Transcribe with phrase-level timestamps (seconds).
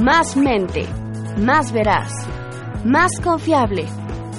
[0.00, 0.88] más mente,
[1.36, 2.10] más veraz,
[2.84, 3.86] más confiable,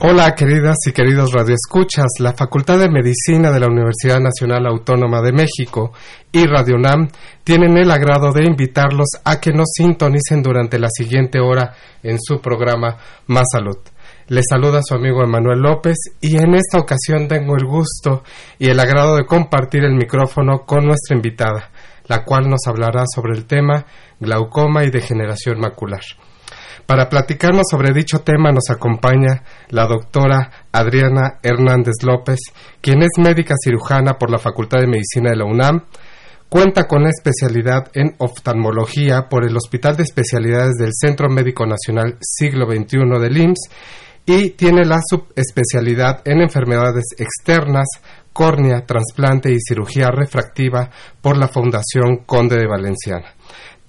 [0.00, 5.32] Hola queridas y queridos radioescuchas, la Facultad de Medicina de la Universidad Nacional Autónoma de
[5.32, 5.90] México
[6.30, 7.08] y Radio UNAM
[7.42, 12.40] tienen el agrado de invitarlos a que nos sintonicen durante la siguiente hora en su
[12.40, 13.78] programa Más Salud.
[14.28, 18.22] Les saluda su amigo Emanuel López y en esta ocasión tengo el gusto
[18.56, 21.72] y el agrado de compartir el micrófono con nuestra invitada,
[22.06, 23.84] la cual nos hablará sobre el tema
[24.20, 26.02] glaucoma y degeneración macular.
[26.88, 32.38] Para platicarnos sobre dicho tema nos acompaña la doctora Adriana Hernández López,
[32.80, 35.84] quien es médica cirujana por la Facultad de Medicina de la UNAM,
[36.48, 42.16] cuenta con la especialidad en oftalmología por el Hospital de Especialidades del Centro Médico Nacional
[42.22, 43.70] Siglo XXI del IMSS
[44.24, 47.86] y tiene la subespecialidad en enfermedades externas,
[48.32, 50.88] córnea, trasplante y cirugía refractiva
[51.20, 53.34] por la Fundación Conde de Valenciana.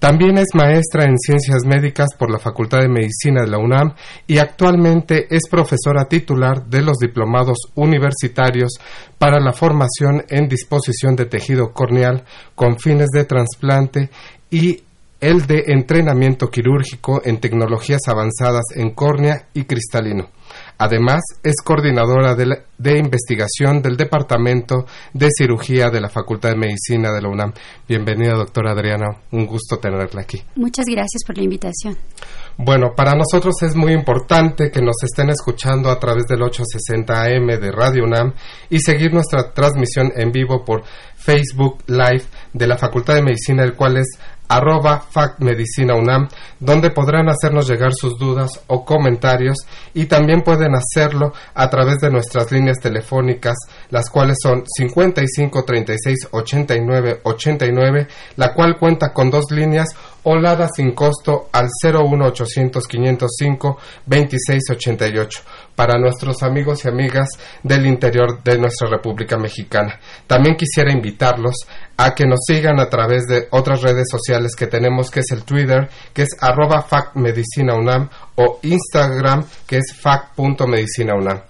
[0.00, 3.92] También es maestra en ciencias médicas por la Facultad de Medicina de la UNAM
[4.26, 8.80] y actualmente es profesora titular de los diplomados universitarios
[9.18, 14.08] para la formación en disposición de tejido corneal con fines de trasplante
[14.50, 14.82] y
[15.20, 20.30] el de entrenamiento quirúrgico en tecnologías avanzadas en córnea y cristalino.
[20.80, 27.20] Además, es coordinadora de, investigación del Departamento de Cirugía de la Facultad de Medicina de
[27.20, 27.52] la UNAM.
[27.86, 29.08] Bienvenida, doctora Adriana.
[29.30, 30.42] Un gusto tenerla aquí.
[30.56, 31.98] Muchas gracias por la invitación.
[32.56, 37.60] Bueno, para nosotros es muy importante que nos estén escuchando a través del 860 AM
[37.60, 38.32] de Radio UNAM
[38.70, 40.82] y seguir nuestra transmisión en vivo por
[41.14, 42.24] Facebook Live
[42.54, 44.06] de la Facultad de Medicina, el cual es
[44.50, 45.04] arroba
[45.96, 46.28] UNAM,
[46.58, 49.58] donde podrán hacernos llegar sus dudas o comentarios
[49.94, 53.56] y también pueden hacerlo a través de nuestras líneas telefónicas,
[53.90, 60.92] las cuales son 55 36 89 89, la cual cuenta con dos líneas Olada sin
[60.92, 65.42] costo al 01800 505 2688
[65.74, 67.28] para nuestros amigos y amigas
[67.62, 69.98] del interior de nuestra República Mexicana.
[70.26, 71.54] También quisiera invitarlos
[71.96, 75.44] a que nos sigan a través de otras redes sociales que tenemos, que es el
[75.44, 81.40] Twitter, que es arroba facmedicinaunam o Instagram, que es fac.medicinaunam.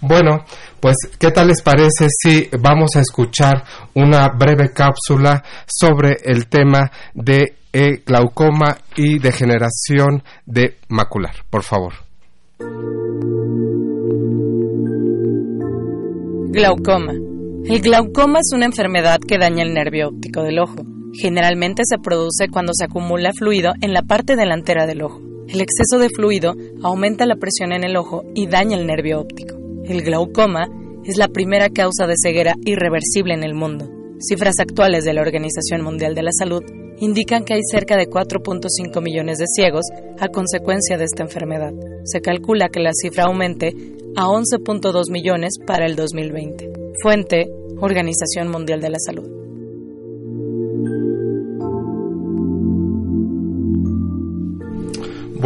[0.00, 0.44] Bueno,
[0.78, 3.64] pues, ¿qué tal les parece si vamos a escuchar
[3.94, 11.44] una breve cápsula sobre el tema de e glaucoma y degeneración de macular.
[11.50, 12.05] Por favor.
[16.48, 17.12] Glaucoma.
[17.66, 20.76] El glaucoma es una enfermedad que daña el nervio óptico del ojo.
[21.12, 25.20] Generalmente se produce cuando se acumula fluido en la parte delantera del ojo.
[25.48, 29.56] El exceso de fluido aumenta la presión en el ojo y daña el nervio óptico.
[29.84, 30.66] El glaucoma
[31.04, 33.90] es la primera causa de ceguera irreversible en el mundo.
[34.18, 36.62] Cifras actuales de la Organización Mundial de la Salud
[36.98, 39.84] indican que hay cerca de 4.5 millones de ciegos
[40.18, 41.72] a consecuencia de esta enfermedad.
[42.04, 43.74] Se calcula que la cifra aumente
[44.16, 46.72] a 11.2 millones para el 2020.
[47.02, 49.35] Fuente, Organización Mundial de la Salud.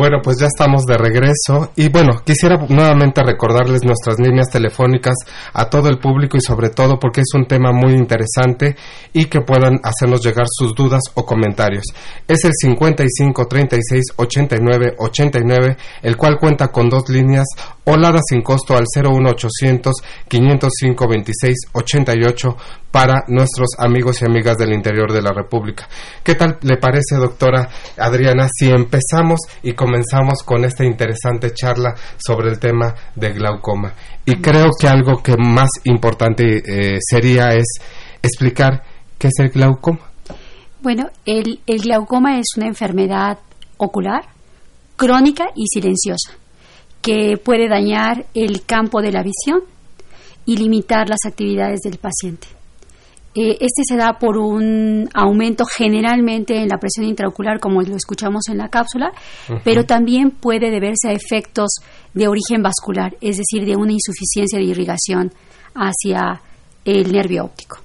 [0.00, 5.14] Bueno, pues ya estamos de regreso y bueno, quisiera nuevamente recordarles nuestras líneas telefónicas
[5.52, 8.76] a todo el público y sobre todo porque es un tema muy interesante
[9.12, 11.84] y que puedan hacernos llegar sus dudas o comentarios.
[12.26, 17.44] Es el 55 36 89 89, el cual cuenta con dos líneas
[17.92, 19.92] Olada sin costo al 01800
[20.28, 22.56] 505 26 88
[22.92, 25.88] para nuestros amigos y amigas del interior de la República.
[26.22, 32.50] ¿Qué tal le parece, doctora Adriana, si empezamos y comenzamos con esta interesante charla sobre
[32.50, 33.92] el tema de glaucoma?
[34.24, 37.66] Y creo que algo que más importante eh, sería es
[38.22, 38.84] explicar
[39.18, 40.12] qué es el glaucoma.
[40.80, 43.38] Bueno, el glaucoma es una enfermedad
[43.78, 44.26] ocular
[44.96, 46.40] crónica y silenciosa
[47.02, 49.62] que puede dañar el campo de la visión
[50.44, 52.46] y limitar las actividades del paciente.
[53.32, 58.48] Eh, este se da por un aumento generalmente en la presión intraocular, como lo escuchamos
[58.48, 59.12] en la cápsula,
[59.62, 61.76] pero también puede deberse a efectos
[62.12, 65.32] de origen vascular, es decir, de una insuficiencia de irrigación
[65.74, 66.42] hacia
[66.84, 67.78] el nervio óptico.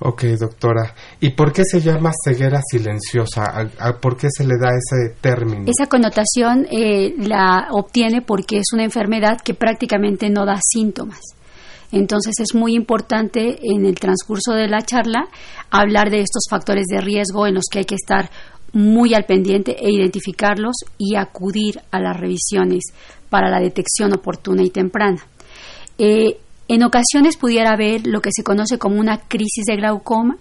[0.00, 0.94] Ok, doctora.
[1.20, 3.44] ¿Y por qué se llama ceguera silenciosa?
[4.00, 5.64] ¿Por qué se le da ese término?
[5.66, 11.20] Esa connotación eh, la obtiene porque es una enfermedad que prácticamente no da síntomas.
[11.90, 15.28] Entonces es muy importante en el transcurso de la charla
[15.70, 18.30] hablar de estos factores de riesgo en los que hay que estar
[18.72, 22.84] muy al pendiente e identificarlos y acudir a las revisiones
[23.30, 25.26] para la detección oportuna y temprana.
[25.96, 30.36] Eh, en ocasiones pudiera haber lo que se conoce como una crisis de glaucoma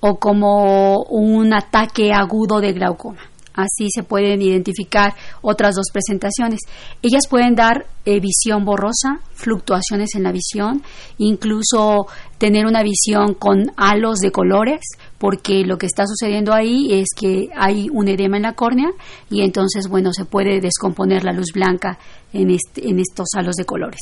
[0.00, 3.20] o como un ataque agudo de glaucoma.
[3.54, 6.60] Así se pueden identificar otras dos presentaciones.
[7.02, 10.82] Ellas pueden dar eh, visión borrosa, fluctuaciones en la visión,
[11.18, 12.08] incluso
[12.38, 14.80] tener una visión con halos de colores,
[15.18, 18.90] porque lo que está sucediendo ahí es que hay un edema en la córnea
[19.30, 21.98] y entonces, bueno, se puede descomponer la luz blanca
[22.34, 24.00] en, en estos halos de colores.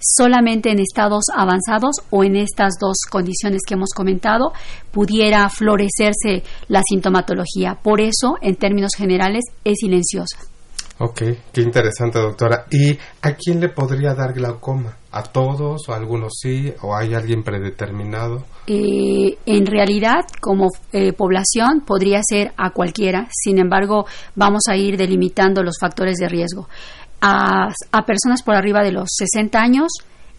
[0.00, 4.52] Solamente en estados avanzados o en estas dos condiciones que hemos comentado
[4.90, 7.78] pudiera florecerse la sintomatología.
[7.80, 10.38] Por eso, en términos generales, es silenciosa.
[10.98, 11.22] Ok,
[11.52, 12.66] qué interesante, doctora.
[12.70, 14.96] ¿Y a quién le podría dar glaucoma?
[15.10, 16.72] ¿A todos o a algunos sí?
[16.82, 18.44] ¿O hay alguien predeterminado?
[18.68, 23.26] Eh, en realidad, como eh, población, podría ser a cualquiera.
[23.32, 26.68] Sin embargo, vamos a ir delimitando los factores de riesgo.
[27.26, 29.88] A, a personas por arriba de los 60 años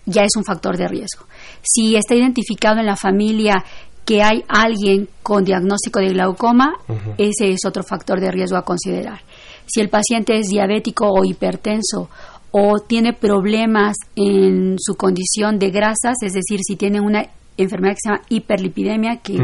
[0.06, 1.26] ya es un factor de riesgo.
[1.62, 3.64] Si está identificado en la familia
[4.06, 6.74] que hay alguien con diagnóstico de glaucoma,
[7.18, 9.22] ese es otro factor de riesgo a considerar.
[9.66, 12.10] Si el paciente es diabético o hipertenso
[12.52, 17.26] o tiene problemas en su condición de grasas, es decir, si tiene una
[17.58, 19.38] enfermedad que se llama hiperlipidemia, que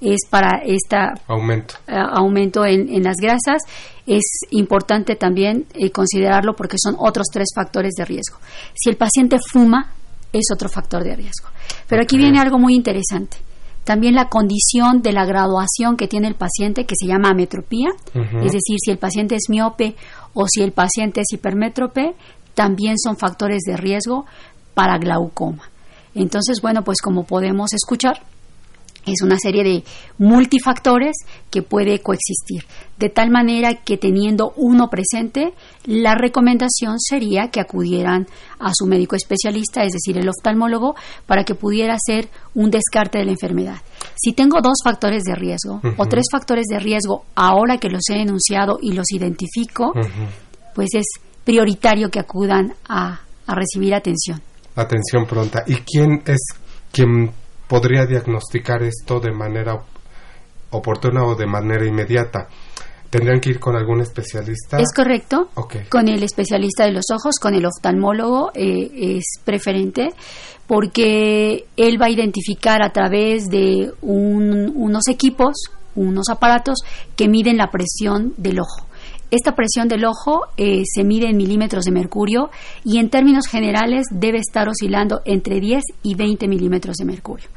[0.00, 0.96] es para este
[1.26, 3.62] aumento, eh, aumento en, las grasas,
[4.06, 8.38] es importante también eh, considerarlo porque son otros tres factores de riesgo.
[8.74, 9.92] Si el paciente fuma,
[10.32, 11.48] es otro factor de riesgo.
[11.88, 13.38] Pero aquí viene algo muy interesante.
[13.84, 18.52] También la condición de la graduación que tiene el paciente, que se llama ametropía, es
[18.52, 19.96] decir, si el paciente es miope
[20.34, 22.14] o si el paciente es hipermétrope,
[22.52, 24.26] también son factores de riesgo
[24.74, 25.67] para glaucoma.
[26.14, 28.22] Entonces, bueno, pues como podemos escuchar,
[29.12, 29.84] es una serie de
[30.18, 31.16] multifactores
[31.50, 32.64] que puede coexistir.
[32.98, 38.26] De tal manera que teniendo uno presente, la recomendación sería que acudieran
[38.58, 40.94] a su médico especialista, es decir, el oftalmólogo,
[41.26, 43.76] para que pudiera hacer un descarte de la enfermedad.
[44.16, 48.20] Si tengo dos factores de riesgo o tres factores de riesgo ahora que los he
[48.20, 49.92] enunciado y los identifico,
[50.74, 51.06] pues es
[51.44, 54.42] prioritario que acudan a, a recibir atención.
[54.80, 55.64] Atención pronta.
[55.66, 56.38] ¿Y quién es
[56.92, 57.32] quien
[57.68, 59.78] podría diagnosticar esto de manera
[60.70, 62.48] oportuna o de manera inmediata.
[63.10, 64.78] ¿Tendrían que ir con algún especialista?
[64.78, 65.48] Es correcto.
[65.88, 70.08] Con el especialista de los ojos, con el oftalmólogo, eh, es preferente
[70.66, 75.54] porque él va a identificar a través de unos equipos,
[75.94, 76.80] unos aparatos
[77.16, 78.87] que miden la presión del ojo.
[79.30, 82.48] Esta presión del ojo eh, se mide en milímetros de mercurio
[82.82, 87.48] y en términos generales debe estar oscilando entre 10 y 20 milímetros de mercurio.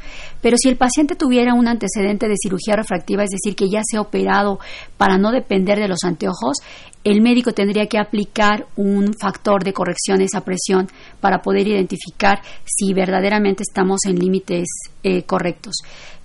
[0.41, 3.95] Pero si el paciente tuviera un antecedente de cirugía refractiva, es decir, que ya se
[3.95, 4.59] ha operado
[4.97, 6.57] para no depender de los anteojos,
[7.03, 10.87] el médico tendría que aplicar un factor de corrección a esa presión
[11.19, 14.67] para poder identificar si verdaderamente estamos en límites
[15.03, 15.75] eh, correctos.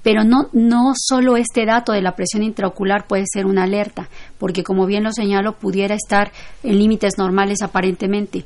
[0.07, 4.09] Pero no, no solo este dato de la presión intraocular puede ser una alerta,
[4.39, 6.31] porque como bien lo señalo, pudiera estar
[6.63, 8.45] en límites normales aparentemente.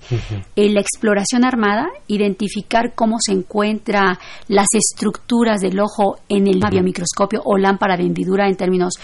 [0.56, 4.16] En la exploración armada, identificar cómo se encuentran
[4.48, 8.94] las estructuras del ojo en el microscopio o lámpara de hendidura en términos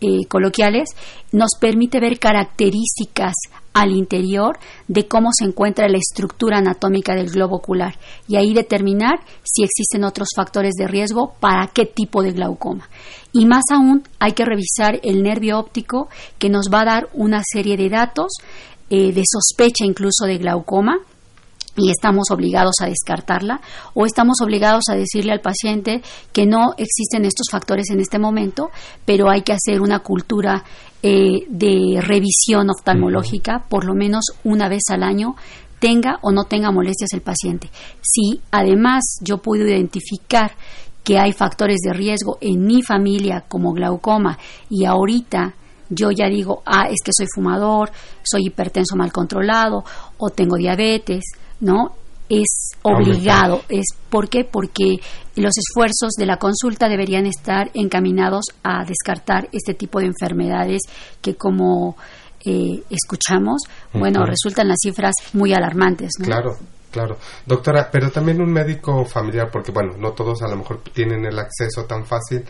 [0.00, 0.90] eh, coloquiales,
[1.32, 3.32] nos permite ver características
[3.74, 9.20] al interior de cómo se encuentra la estructura anatómica del globo ocular y ahí determinar
[9.42, 12.88] si existen otros factores de riesgo para qué tipo de glaucoma.
[13.32, 17.42] Y más aún, hay que revisar el nervio óptico que nos va a dar una
[17.44, 18.32] serie de datos
[18.90, 20.98] eh, de sospecha incluso de glaucoma
[21.76, 23.60] y estamos obligados a descartarla
[23.94, 26.02] o estamos obligados a decirle al paciente
[26.32, 28.70] que no existen estos factores en este momento,
[29.04, 30.64] pero hay que hacer una cultura
[31.02, 35.36] eh, de revisión oftalmológica por lo menos una vez al año
[35.78, 37.68] tenga o no tenga molestias el paciente.
[38.00, 40.52] Si además yo puedo identificar
[41.02, 44.38] que hay factores de riesgo en mi familia como glaucoma
[44.70, 45.54] y ahorita
[45.90, 47.90] yo ya digo, ah, es que soy fumador,
[48.22, 49.84] soy hipertenso mal controlado
[50.16, 51.24] o tengo diabetes,
[51.60, 51.94] ¿no?
[52.28, 53.62] es obligado.
[53.68, 54.44] Es, ¿Por qué?
[54.44, 54.96] Porque
[55.36, 60.82] los esfuerzos de la consulta deberían estar encaminados a descartar este tipo de enfermedades
[61.20, 61.96] que como
[62.44, 66.12] eh, escuchamos, bueno, resultan las cifras muy alarmantes.
[66.22, 66.56] Claro.
[66.90, 71.24] Claro, doctora, pero también un médico familiar, porque bueno, no todos a lo mejor tienen
[71.24, 72.44] el acceso tan fácil,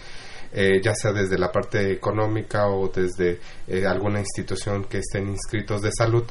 [0.53, 5.81] eh, ya sea desde la parte económica o desde eh, alguna institución que estén inscritos
[5.81, 6.25] de salud.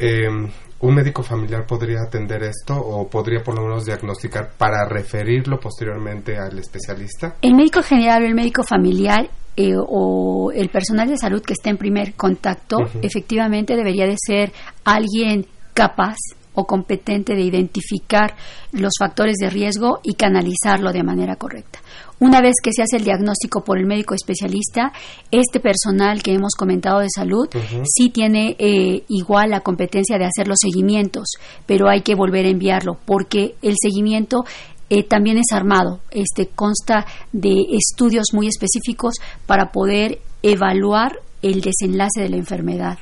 [0.00, 0.48] Em,
[0.82, 6.38] ¿Un médico familiar podría atender esto o podría por lo menos diagnosticar para referirlo posteriormente
[6.38, 7.36] al especialista?
[7.42, 9.28] El médico general o el médico familiar
[9.58, 14.52] eh, o el personal de salud que esté en primer contacto efectivamente debería de ser
[14.82, 16.16] alguien capaz
[16.54, 18.34] o competente de identificar
[18.72, 21.80] los factores de riesgo y canalizarlo de manera correcta.
[22.20, 24.92] Una vez que se hace el diagnóstico por el médico especialista,
[25.30, 27.48] este personal que hemos comentado de salud
[27.84, 31.30] sí tiene eh, igual la competencia de hacer los seguimientos,
[31.64, 34.44] pero hay que volver a enviarlo porque el seguimiento
[34.90, 39.14] eh, también es armado, este consta de estudios muy específicos
[39.46, 42.98] para poder evaluar el desenlace de la enfermedad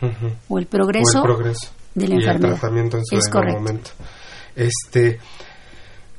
[0.48, 1.22] o, el progreso
[1.94, 2.52] de la enfermedad.
[2.52, 3.58] El tratamiento en su es correcto.
[3.58, 3.90] momento.
[4.54, 5.18] Este,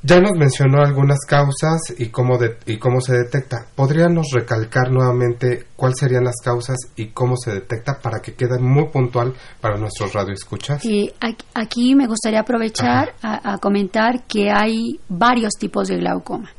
[0.02, 3.66] ya nos mencionó algunas causas y cómo, y cómo se detecta.
[3.74, 8.88] ¿Podríamos recalcar nuevamente cuáles serían las causas y cómo se detecta para que quede muy
[8.88, 10.84] puntual para nuestros radioescuchas?
[10.84, 11.12] Y
[11.54, 16.50] aquí me gustaría aprovechar a, comentar que hay varios tipos de glaucoma.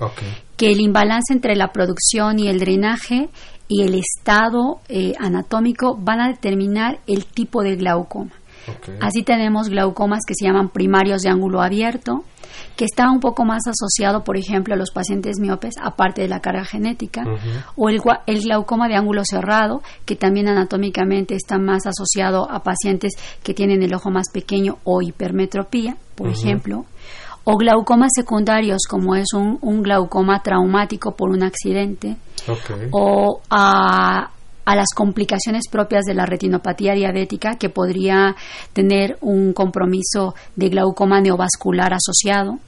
[0.56, 3.30] Que el imbalance entre la producción y el drenaje
[3.68, 8.32] y el estado eh, anatómico van a determinar el tipo de glaucoma.
[9.00, 12.24] Así tenemos glaucomas que se llaman primarios de ángulo abierto,
[12.76, 16.40] que está un poco más asociado, por ejemplo, a los pacientes miopes, aparte de la
[16.40, 17.24] carga genética,
[17.76, 23.14] o el, el, glaucoma de ángulo cerrado, que también anatómicamente está más asociado a pacientes
[23.44, 26.86] que tienen el ojo más pequeño o hipermetropía, por ejemplo,
[27.44, 32.18] o glaucomas secundarios, como es un, glaucoma traumático por un accidente,
[32.92, 34.30] o a
[34.66, 38.36] a las complicaciones propias de la retinopatía diabética, que podría
[38.74, 42.60] tener un compromiso de glaucoma neovascular asociado,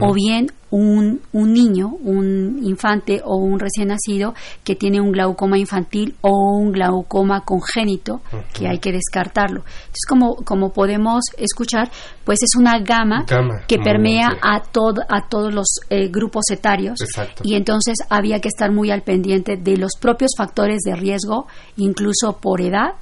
[0.00, 5.58] o bien un, un, niño, un infante o un recién nacido que tiene un glaucoma
[5.58, 8.20] infantil o un glaucoma congénito,
[8.52, 9.60] que hay que descartarlo.
[9.60, 11.90] Entonces, como, como podemos escuchar,
[12.24, 13.24] pues es una gama,
[13.66, 16.98] que permea a, todo, a todos los eh, grupos etarios
[17.42, 21.46] y entonces había que estar muy al pendiente de los propios factores de riesgo,
[21.76, 22.94] incluso por edad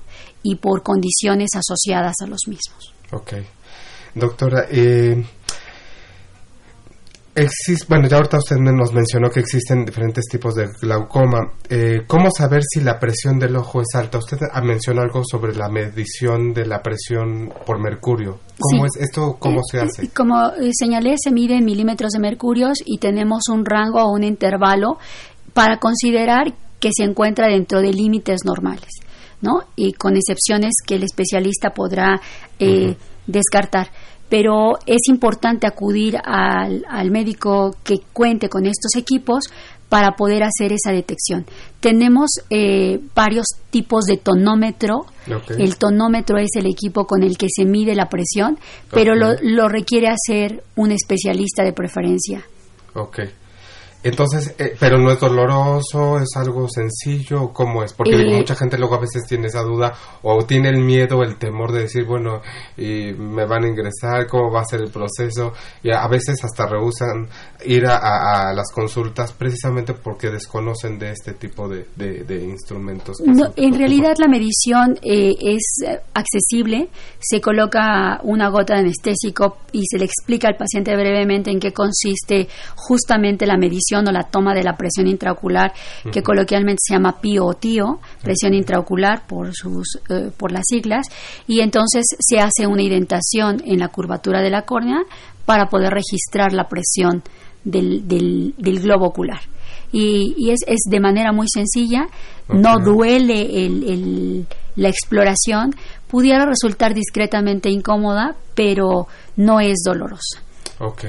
[0.42, 2.92] y por condiciones asociadas a los mismos.
[3.12, 3.32] Ok.
[4.14, 5.24] Doctora, eh,
[7.36, 11.52] Existe, bueno, ya ahorita usted nos mencionó que existen diferentes tipos de glaucoma.
[11.68, 14.18] Eh, ¿Cómo saber si la presión del ojo es alta?
[14.18, 18.38] Usted mencionó algo sobre la medición de la presión por mercurio.
[18.60, 19.36] ¿Cómo es esto?
[19.40, 20.10] ¿Cómo se hace?
[20.10, 24.22] Como eh, señalé, se mide en milímetros de mercurio y tenemos un rango o un
[24.22, 24.98] intervalo
[25.52, 28.90] para considerar que se encuentra dentro de límites normales,
[29.40, 29.64] ¿no?
[29.74, 32.20] Y con excepciones que el especialista podrá
[32.60, 33.88] eh, descartar
[34.34, 39.44] pero es importante acudir al, médico que cuente con estos equipos
[39.88, 41.46] para poder hacer esa detección.
[41.78, 45.06] Tenemos eh, varios tipos de tonómetro.
[45.56, 48.58] El tonómetro es el equipo con el que se mide la presión,
[48.90, 52.44] pero lo, lo, requiere hacer un especialista de preferencia.
[52.92, 53.30] Okay.
[54.04, 57.94] Entonces, eh, pero no es doloroso, es algo sencillo, ¿cómo es?
[57.94, 61.38] Porque eh, mucha gente luego a veces tiene esa duda o tiene el miedo, el
[61.38, 62.42] temor de decir, bueno,
[62.76, 65.54] y me van a ingresar, ¿cómo va a ser el proceso?
[65.82, 67.28] Y a veces hasta rehusan
[67.64, 71.86] ir a, las consultas precisamente porque desconocen de este tipo de,
[72.44, 73.16] instrumentos.
[73.56, 75.82] en realidad la medición eh, es
[76.12, 81.58] accesible, se coloca una gota de anestésico y se le explica al paciente brevemente en
[81.58, 85.72] qué consiste justamente la medición o la toma de la presión intraocular,
[86.12, 91.06] que coloquialmente se llama PIO o TIO, presión intraocular por, sus, eh, por las siglas,
[91.46, 95.02] y entonces se hace una indentación en la curvatura de la córnea
[95.44, 97.22] para poder registrar la presión
[97.64, 99.40] del, del, globo ocular.
[99.92, 102.06] Y, es, es, de manera muy sencilla,
[102.48, 104.46] no duele el,
[104.76, 105.74] la exploración,
[106.08, 110.43] pudiera resultar discretamente incómoda, pero no es dolorosa.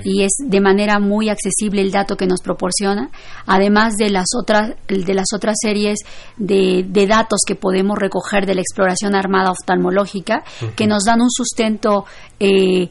[0.03, 3.10] Y es de manera muy accesible el dato que nos proporciona,
[3.45, 6.00] además de las otras, de las otras series
[6.38, 10.43] de, datos que podemos recoger de la exploración armada oftalmológica,
[10.75, 12.05] que nos dan un sustento
[12.39, 12.89] eh,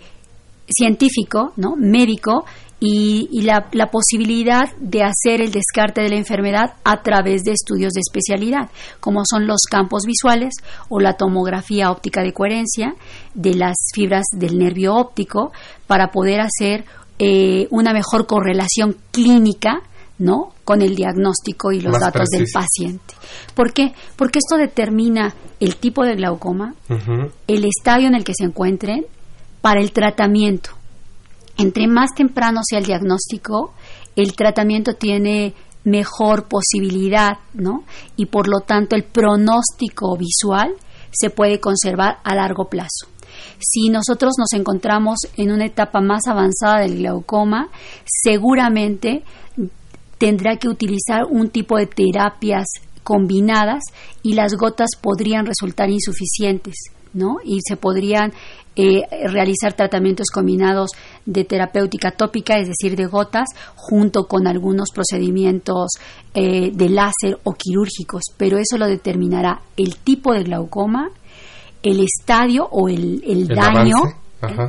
[0.68, 1.74] científico, ¿no?
[1.76, 2.44] médico,
[2.86, 8.00] y, la, posibilidad de hacer el descarte de la enfermedad a través de estudios de
[8.00, 8.68] especialidad,
[9.00, 10.52] como son los campos visuales
[10.90, 12.94] o la tomografía óptica de coherencia
[13.32, 15.50] de las fibras del nervio óptico
[15.86, 16.84] para poder hacer
[17.18, 19.80] eh, una mejor correlación clínica
[20.18, 20.50] ¿no?
[20.64, 23.14] con el diagnóstico y los datos del paciente.
[23.54, 23.94] ¿Por qué?
[24.16, 26.74] Porque esto determina el tipo de glaucoma,
[27.46, 29.06] el estadio en el que se encuentren,
[29.62, 30.70] para el tratamiento.
[31.56, 33.72] Entre más temprano sea el diagnóstico,
[34.16, 37.84] el tratamiento tiene mejor posibilidad, ¿no?
[38.16, 40.74] Y por lo tanto el pronóstico visual
[41.10, 43.06] se puede conservar a largo plazo.
[43.58, 47.68] Si nosotros nos encontramos en una etapa más avanzada del glaucoma,
[48.04, 49.22] seguramente
[50.18, 52.66] tendrá que utilizar un tipo de terapias
[53.02, 53.82] combinadas
[54.22, 56.74] y las gotas podrían resultar insuficientes,
[57.14, 57.36] ¿no?
[57.44, 58.32] Y se podrían
[58.76, 60.90] eh, realizar tratamientos combinados
[61.24, 65.92] de terapéutica tópica, es decir, de gotas, junto con algunos procedimientos
[66.34, 71.10] eh, de láser o quirúrgicos, pero eso lo determinará el tipo de glaucoma,
[71.84, 73.96] el estadio o el, daño,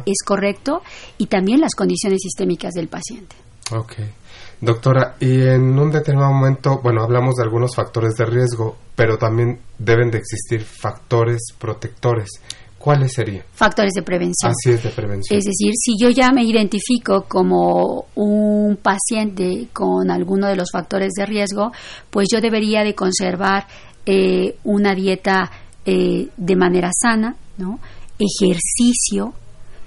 [0.06, 0.84] es correcto,
[1.18, 3.36] y también las condiciones sistémicas del paciente.
[3.72, 4.06] Okay.
[4.62, 9.60] Doctora, y en un determinado momento, bueno, hablamos de algunos factores de riesgo, pero también
[9.78, 12.30] deben de existir factores protectores.
[12.78, 13.44] ¿Cuáles serían?
[13.52, 14.52] Factores de prevención.
[14.52, 15.40] Así es, de prevención.
[15.40, 21.14] Es decir, si yo ya me identifico como un paciente con alguno de los factores
[21.14, 21.72] de riesgo,
[22.12, 23.66] pues yo debería de conservar
[24.06, 25.50] eh, una dieta
[25.84, 27.80] eh, de manera sana, ¿no?
[28.20, 29.34] Ejercicio.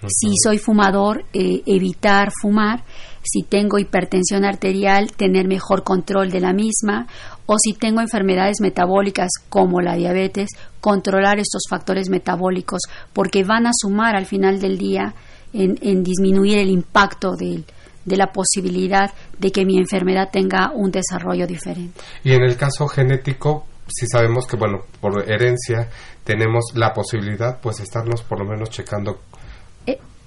[0.09, 2.83] Si soy fumador, eh, evitar fumar
[3.31, 7.07] si tengo hipertensión arterial, tener mejor control de la misma,
[7.47, 12.81] o si tengo enfermedades metabólicas como la diabetes, controlar estos factores metabólicos,
[13.13, 15.15] porque van a sumar al final del día
[15.53, 17.65] en, disminuir el impacto de,
[18.05, 22.01] de la posibilidad de que mi enfermedad tenga un desarrollo diferente.
[22.25, 25.89] Y en el caso genético, si sabemos que, bueno, por herencia
[26.25, 29.21] tenemos la posibilidad, pues estarnos por lo menos checando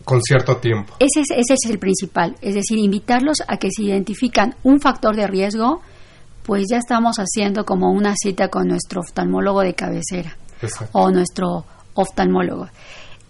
[0.04, 0.94] con cierto tiempo.
[1.00, 5.16] Ese es, ese es el principal, es decir, invitarlos a que si identifican un factor
[5.16, 5.82] de riesgo,
[6.44, 10.36] pues ya estamos haciendo como una cita con nuestro oftalmólogo de cabecera
[10.92, 12.68] o nuestro oftalmólogo.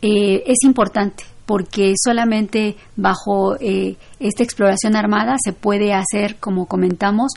[0.01, 7.33] Eh, es importante porque solamente bajo eh, esta exploración armada se puede hacer, como comentamos,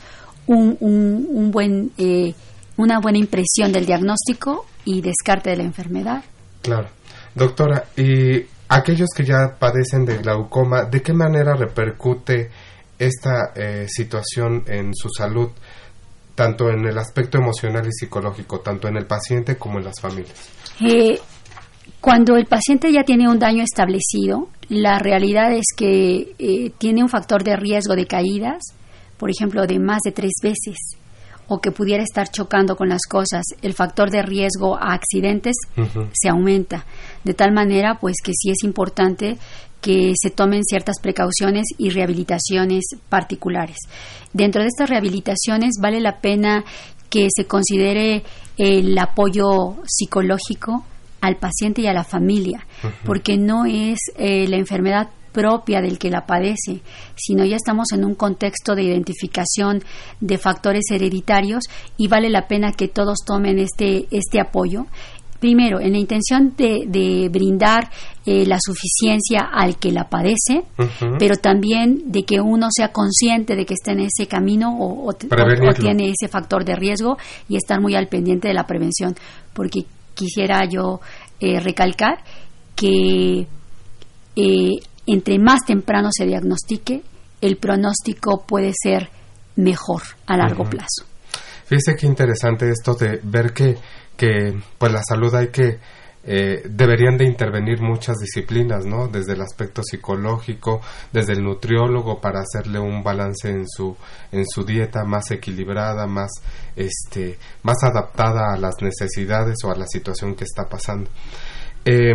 [0.47, 2.33] un, un, buen, eh,
[2.77, 6.23] una buena impresión del diagnóstico y descarte de la enfermedad.
[6.61, 6.87] Claro.
[7.33, 12.49] Doctora, y aquellos que ya padecen de glaucoma, ¿de qué manera repercute
[12.97, 15.49] esta eh, situación en su salud,
[16.33, 20.49] tanto en el aspecto emocional y psicológico, tanto en el paciente como en las familias?
[20.81, 21.19] Eh,
[22.01, 27.09] cuando el paciente ya tiene un daño establecido, la realidad es que eh, tiene un
[27.09, 28.63] factor de riesgo de caídas,
[29.17, 30.77] por ejemplo, de más de tres veces
[31.47, 35.55] o que pudiera estar chocando con las cosas, el factor de riesgo a accidentes
[36.13, 36.85] se aumenta.
[37.23, 39.37] De tal manera, pues que sí es importante
[39.81, 43.77] que se tomen ciertas precauciones y rehabilitaciones particulares.
[44.33, 46.65] Dentro de estas rehabilitaciones vale la pena
[47.09, 48.23] que se considere
[48.57, 50.83] el apoyo psicológico
[51.21, 52.65] al paciente y a la familia,
[53.05, 56.79] porque no es eh, la enfermedad propia del que la padece,
[57.15, 59.83] sino ya estamos en un contexto de identificación
[60.21, 61.65] de factores hereditarios
[61.97, 64.85] y vale la pena que todos tomen este, este apoyo.
[65.41, 67.91] Primero, en la intención de, brindar
[68.25, 70.63] eh, la suficiencia al que la padece,
[71.19, 76.09] pero también de que uno sea consciente de que está en ese camino o, tiene
[76.09, 77.17] ese factor de riesgo
[77.49, 79.13] y estar muy al pendiente de la prevención.
[79.53, 79.81] Porque
[80.13, 81.01] quisiera yo
[81.41, 82.23] eh, recalcar
[82.75, 83.47] que
[84.35, 87.03] eh, entre más temprano se diagnostique,
[87.41, 89.09] el pronóstico puede ser
[89.55, 91.05] mejor a largo plazo.
[91.65, 93.77] Fíjese qué interesante esto de ver que,
[94.15, 95.79] que pues la salud hay que
[96.27, 99.07] eh, deberían de intervenir muchas disciplinas, ¿no?
[99.07, 100.81] Desde el aspecto psicológico,
[101.13, 103.95] desde el nutriólogo para hacerle un balance en su
[104.31, 106.31] en su dieta más equilibrada, más
[106.75, 111.11] este más adaptada a las necesidades o a la situación que está pasando.
[111.85, 112.13] Eh,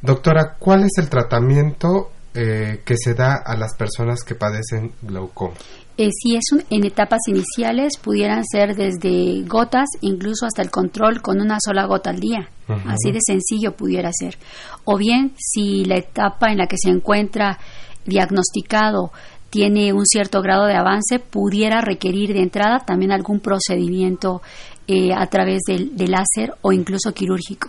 [0.00, 5.54] doctora, ¿cuál es el tratamiento eh, que se da a las personas que padecen glaucoma?
[5.98, 11.40] Eh, si es en etapas iniciales, pudieran ser desde gotas, incluso hasta el control con
[11.40, 12.48] una sola gota al día.
[12.86, 14.38] Así de sencillo pudiera ser.
[14.84, 17.58] O bien, si la etapa en la que se encuentra
[18.06, 19.12] diagnosticado
[19.50, 24.40] tiene un cierto grado de avance, pudiera requerir de entrada también algún procedimiento
[24.88, 27.68] eh, a través del, láser o incluso quirúrgico.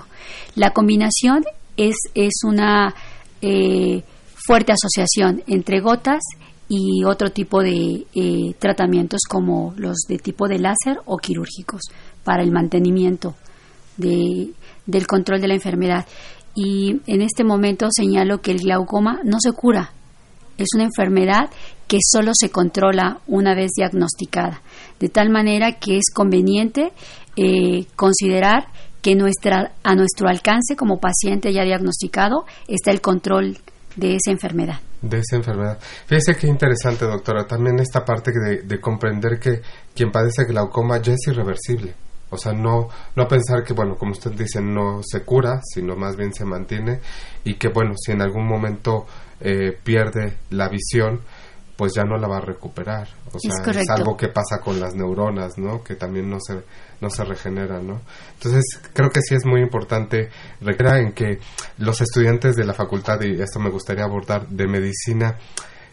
[0.56, 1.43] La combinación
[1.76, 2.95] es, es una
[3.41, 4.04] eh,
[4.45, 6.21] fuerte asociación entre gotas
[6.67, 11.82] y otro tipo de eh, tratamientos como los de tipo de láser o quirúrgicos
[12.23, 13.36] para el mantenimiento
[13.97, 14.51] de,
[14.86, 16.06] del control de la enfermedad.
[16.56, 19.91] Y en este momento señalo que el glaucoma no se cura,
[20.58, 21.49] es una enfermedad
[21.88, 24.62] que solo se controla una vez diagnosticada,
[24.99, 26.91] de tal manera que es conveniente
[27.36, 28.67] eh, considerar
[29.01, 33.58] que nuestra, a nuestro alcance como paciente ya diagnosticado está el control
[33.95, 34.79] de esa enfermedad.
[35.01, 35.77] De esa enfermedad.
[36.06, 39.62] Fíjese qué interesante, doctora, también esta parte de, de comprender que
[39.95, 41.93] quien padece glaucoma ya es irreversible.
[42.34, 46.15] O sea, no, no pensar que, bueno, como usted dice, no se cura, sino más
[46.15, 46.99] bien se mantiene
[47.43, 49.06] y que, bueno, si en algún momento
[49.39, 51.21] eh, pierde la visión,
[51.75, 53.07] pues ya no la va a recuperar.
[53.31, 55.83] O sea, es, algo que pasa con las neuronas, ¿no?
[55.83, 56.63] Que también no se,
[57.01, 58.01] no se regeneran, ¿no?
[58.36, 60.29] Entonces, creo que sí es muy importante
[60.62, 61.39] en que
[61.79, 65.38] los estudiantes de la facultad, y esto me gustaría abordar, de medicina,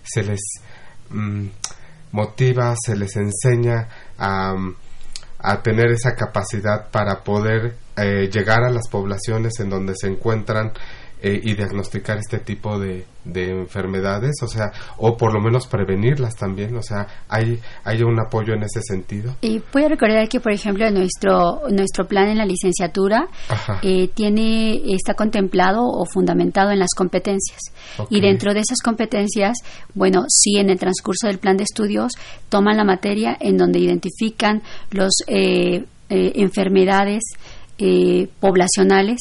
[0.03, 0.41] se les
[1.09, 1.47] mm,
[2.13, 3.89] motiva, se les enseña
[4.19, 4.55] a
[5.43, 10.73] a tener esa capacidad para poder eh, llegar a las poblaciones en donde se encuentran
[11.23, 16.35] eh, y diagnosticar este tipo de, de, enfermedades, o sea, o por lo menos prevenirlas
[16.35, 19.37] también, o sea, hay, hay un apoyo en ese sentido.
[19.43, 23.29] Y voy a recordar que, por ejemplo, nuestro, nuestro plan en la licenciatura
[23.83, 27.61] eh, tiene, está contemplado o fundamentado en las competencias.
[28.09, 29.59] Y dentro de esas competencias,
[29.95, 32.13] bueno, sí en el transcurso del plan de estudios
[32.49, 37.23] toman la materia en donde identifican los eh, enfermedades
[38.41, 39.19] poblacionales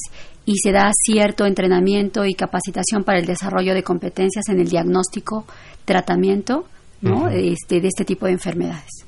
[0.49, 5.45] y se da cierto entrenamiento y capacitación para el desarrollo de competencias en el diagnóstico,
[5.85, 6.65] tratamiento
[7.31, 9.05] este, de este tipo de enfermedades.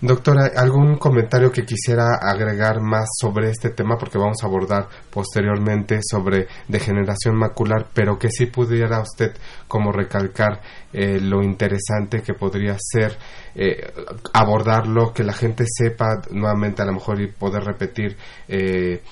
[0.00, 3.96] Doctora, ¿algún comentario que quisiera agregar más sobre este tema?
[3.96, 9.32] Porque vamos a abordar posteriormente sobre degeneración macular, pero que sí pudiera usted
[9.66, 10.60] como recalcar
[10.92, 13.16] eh, lo interesante que podría ser
[13.54, 13.90] eh,
[14.34, 18.16] abordarlo, que la gente sepa nuevamente a lo mejor y poder repetir
[18.48, 19.02] eh,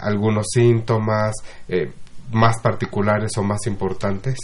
[0.00, 1.32] algunos síntomas
[2.32, 4.38] más particulares o más importantes.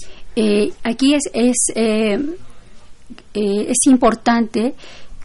[0.85, 1.73] aquí es, es,
[3.35, 4.75] es importante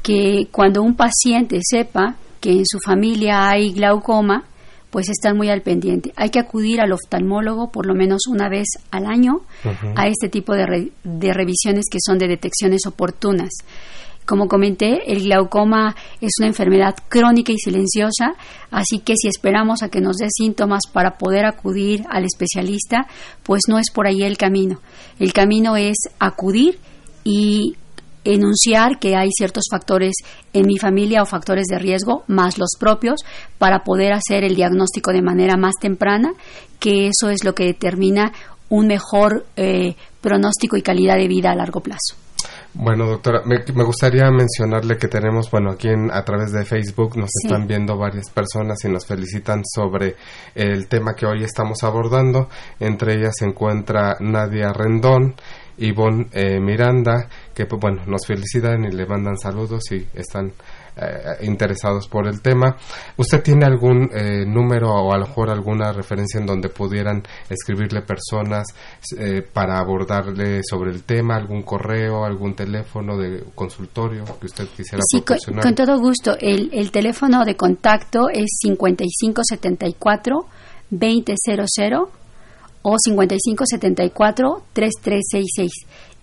[0.08, 4.46] que cuando un paciente sepa que en su familia hay glaucoma,
[4.90, 6.14] pues están muy al pendiente.
[6.16, 9.42] Hay que acudir al oftalmólogo por lo menos una vez al año
[9.98, 13.50] a este tipo de, de revisiones que son de detecciones oportunas.
[14.26, 18.36] Como comenté, el glaucoma es una enfermedad crónica y silenciosa,
[18.72, 23.08] así que si esperamos a que nos dé síntomas para poder acudir al especialista,
[23.44, 24.80] pues no es por ahí el camino.
[25.20, 26.80] El camino es acudir
[27.26, 27.76] y
[28.24, 30.16] enunciar que hay ciertos factores
[30.54, 33.22] en mi familia o factores de riesgo, más los propios,
[33.58, 36.34] para poder hacer el diagnóstico de manera más temprana,
[36.80, 38.34] que eso es lo que determina
[38.70, 42.16] un mejor eh, pronóstico y calidad de vida a largo plazo.
[42.80, 47.66] Bueno, doctora, me, gustaría mencionarle que tenemos, bueno, aquí a través de Facebook nos están
[47.66, 50.16] viendo varias personas y nos felicitan sobre
[50.54, 52.50] el tema que hoy estamos abordando.
[52.80, 55.36] Entre ellas se encuentra Nadia Rendón,
[55.80, 60.52] Ivonne eh, Miranda, que pues, bueno, nos felicitan y le mandan saludos y están
[60.96, 62.76] eh, interesados por el tema.
[63.18, 68.02] ¿Usted tiene algún eh, número o a lo mejor alguna referencia en donde pudieran escribirle
[68.02, 68.68] personas
[69.54, 75.22] para abordarle sobre el tema, algún correo, algún teléfono de consultorio que usted quisiera sí,
[75.22, 75.64] proporcionar?
[75.64, 76.36] Con, con, todo gusto.
[76.40, 80.48] El, el teléfono de contacto es 5574
[80.90, 81.26] 2000
[82.82, 85.70] o 5574-3366.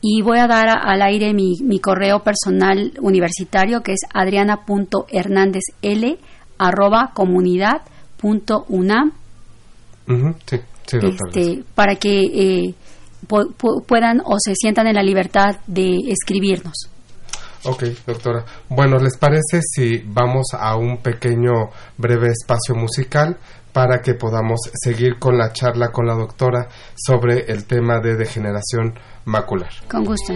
[0.00, 6.18] Y voy a dar al aire mi, mi, correo personal universitario que es adriana.hernandezl
[6.58, 9.12] arroba comunidad.unam
[10.46, 12.74] sí, sí, este, para que eh,
[13.86, 16.90] puedan o se sientan en la libertad de escribirnos.
[17.66, 18.44] Ok, doctora.
[18.68, 23.38] Bueno, ¿les parece si vamos a un pequeño breve espacio musical
[23.74, 28.94] para que podamos seguir con la charla con la doctora sobre el tema de degeneración
[29.24, 29.72] macular.
[29.90, 30.32] Con gusto.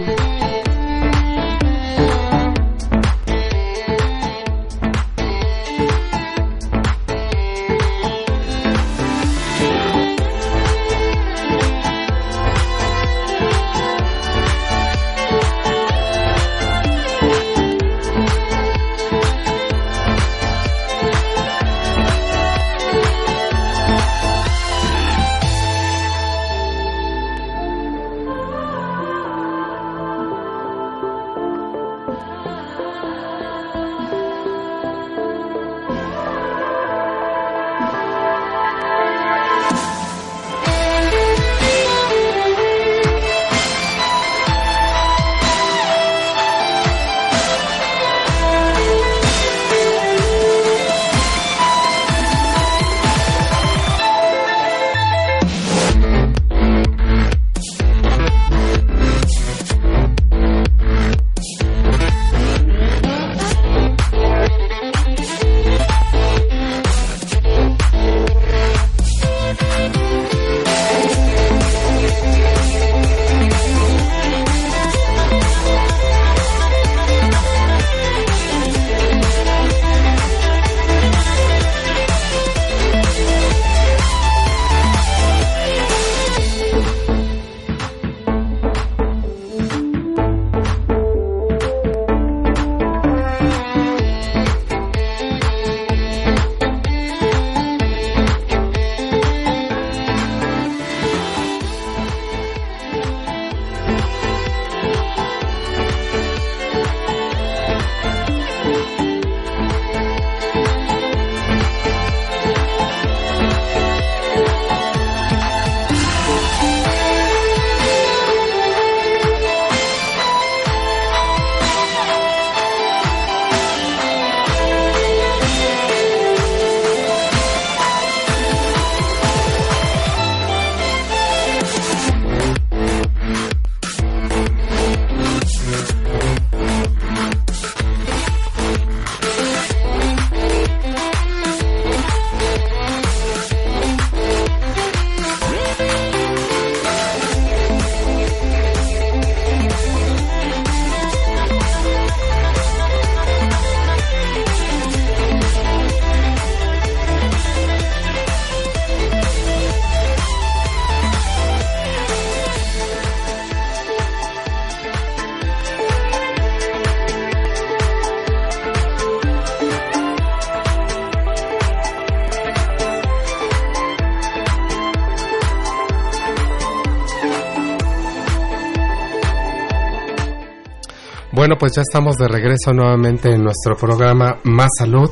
[181.49, 185.09] Bueno, pues ya estamos de regreso nuevamente en nuestro programa Más Salud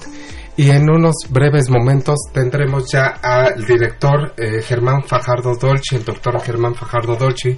[0.56, 6.40] y en unos breves momentos tendremos ya al director eh, Germán Fajardo Dolci, el doctor
[6.40, 7.58] Germán Fajardo Dolci,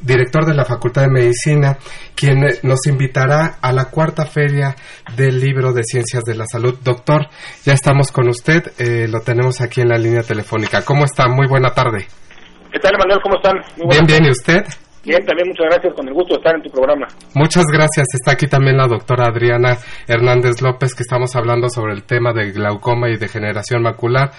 [0.00, 1.76] director de la Facultad de Medicina,
[2.16, 4.74] quien eh, nos invitará a la cuarta feria
[5.14, 6.78] del libro de Ciencias de la Salud.
[6.82, 7.26] Doctor,
[7.62, 10.80] ya estamos con usted, eh, lo tenemos aquí en la línea telefónica.
[10.82, 11.28] ¿Cómo está?
[11.28, 12.06] Muy buena tarde.
[12.72, 13.20] ¿Qué tal, Manuel?
[13.22, 13.56] ¿Cómo están?
[13.86, 14.64] bien, bien, ¿y usted?
[15.04, 17.06] Bien, también muchas gracias, con el gusto de estar en tu programa.
[17.34, 18.06] Muchas gracias.
[18.14, 19.76] Está aquí también la doctora Adriana
[20.08, 24.30] Hernández López, que estamos hablando sobre el tema de glaucoma y degeneración macular.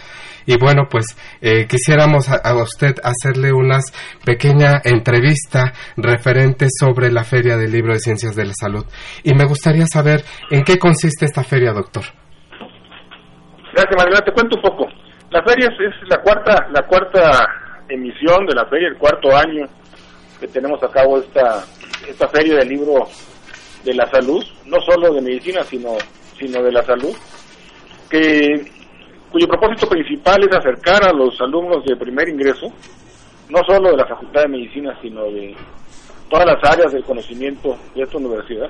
[0.47, 1.05] Y bueno, pues
[1.41, 3.77] eh, quisiéramos a, usted hacerle una
[4.25, 8.85] pequeña entrevista referente sobre la Feria del Libro de Ciencias de la Salud.
[9.23, 12.03] Y me gustaría saber en qué consiste esta feria, doctor.
[13.73, 14.23] Gracias, Manuel.
[14.23, 14.87] Te cuento un poco.
[15.29, 17.47] La feria es, es la cuarta, la cuarta
[17.89, 19.65] emisión de la feria, el cuarto año
[20.47, 21.63] tenemos a cabo esta,
[22.07, 23.07] esta feria del libro
[23.83, 25.91] de la salud, no solo de medicina, sino,
[26.37, 27.15] sino de la salud,
[28.09, 28.71] que,
[29.31, 32.71] cuyo propósito principal es acercar a los alumnos de primer ingreso,
[33.49, 35.55] no solo de la Facultad de Medicina, sino de
[36.29, 38.69] todas las áreas del conocimiento de esta universidad,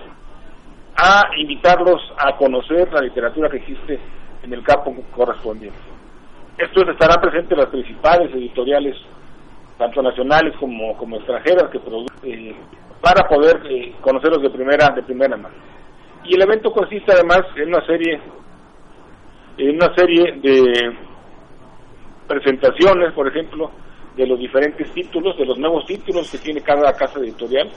[0.98, 4.00] a invitarlos a conocer la literatura que existe
[4.44, 5.78] en el campo correspondiente.
[6.58, 8.96] Esto estará presente en las principales editoriales
[9.78, 11.80] tanto nacionales como, como extranjeras que
[12.24, 12.56] eh,
[13.02, 15.56] para poder eh, conocerlos de primera de primera mano.
[16.24, 18.20] Y el evento consiste además en una serie
[19.58, 20.96] en una serie de
[22.28, 23.72] presentaciones, por ejemplo,
[24.16, 27.70] de los diferentes títulos, de los nuevos títulos que tiene cada casa editorial,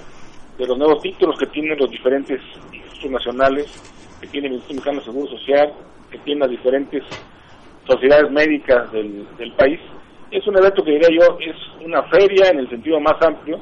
[0.57, 2.41] de los nuevos títulos que tienen los diferentes
[2.73, 5.73] institutos nacionales, que tiene el Instituto Mexicano de Seguro Social,
[6.11, 7.05] que tienen las diferentes
[7.87, 9.81] sociedades médicas del, del país
[10.31, 13.61] es un evento que diría yo es una feria en el sentido más amplio,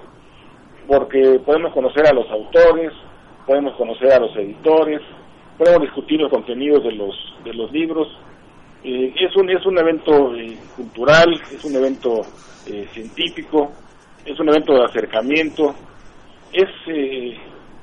[0.87, 2.93] porque podemos conocer a los autores,
[3.47, 5.01] podemos conocer a los editores,
[5.59, 8.09] podemos discutir los contenidos de los de los libros.
[8.85, 12.23] Eh, es un es un evento eh, cultural, es un evento
[12.69, 13.73] eh, científico,
[14.25, 15.75] es un evento de acercamiento,
[16.53, 16.69] es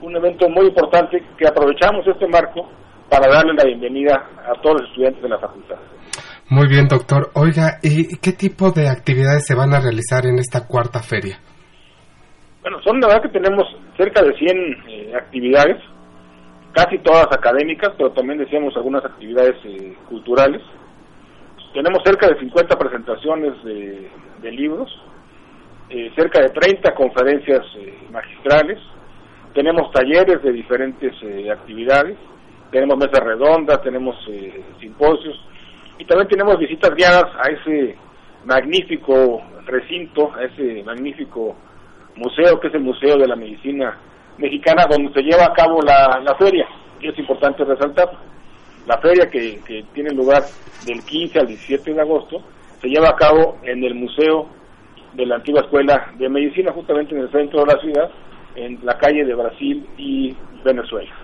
[0.02, 2.67] un evento muy importante que aprovechamos este marco
[3.10, 5.78] para darle la bienvenida a todos los estudiantes de la facultad.
[6.54, 7.32] Muy bien, doctor.
[7.34, 11.39] Oiga, ¿y qué tipo de actividades se van a realizar en esta cuarta feria?
[12.62, 13.66] Bueno, son la verdad que tenemos
[13.98, 15.82] cerca de 100 eh, actividades,
[16.72, 20.62] casi todas académicas, pero también decíamos algunas actividades eh, culturales.
[21.74, 24.92] Tenemos cerca de 50 presentaciones de, libros,
[25.89, 27.66] eh, cerca de 30 conferencias
[28.12, 28.78] magistrales,
[29.56, 31.16] tenemos talleres de diferentes
[31.52, 32.16] actividades,
[32.70, 34.16] tenemos mesas redondas, tenemos
[34.80, 35.36] simposios,
[36.04, 37.96] y también tenemos visitas guiadas a ese
[38.44, 41.56] magnífico recinto, a ese magnífico
[42.18, 43.98] museo que es el Museo de la Medicina
[44.38, 46.68] Mexicana, donde se lleva a cabo la, feria.
[47.00, 48.12] Y es importante resaltar,
[48.86, 50.44] la feria que tiene lugar
[50.86, 52.44] del 15 al 17 de agosto,
[52.82, 54.50] se lleva a cabo en el Museo
[55.13, 58.10] de la antigua Escuela de Medicina, justamente en el centro de la ciudad,
[58.56, 60.36] en la calle de Brasil y
[60.66, 61.23] Venezuela.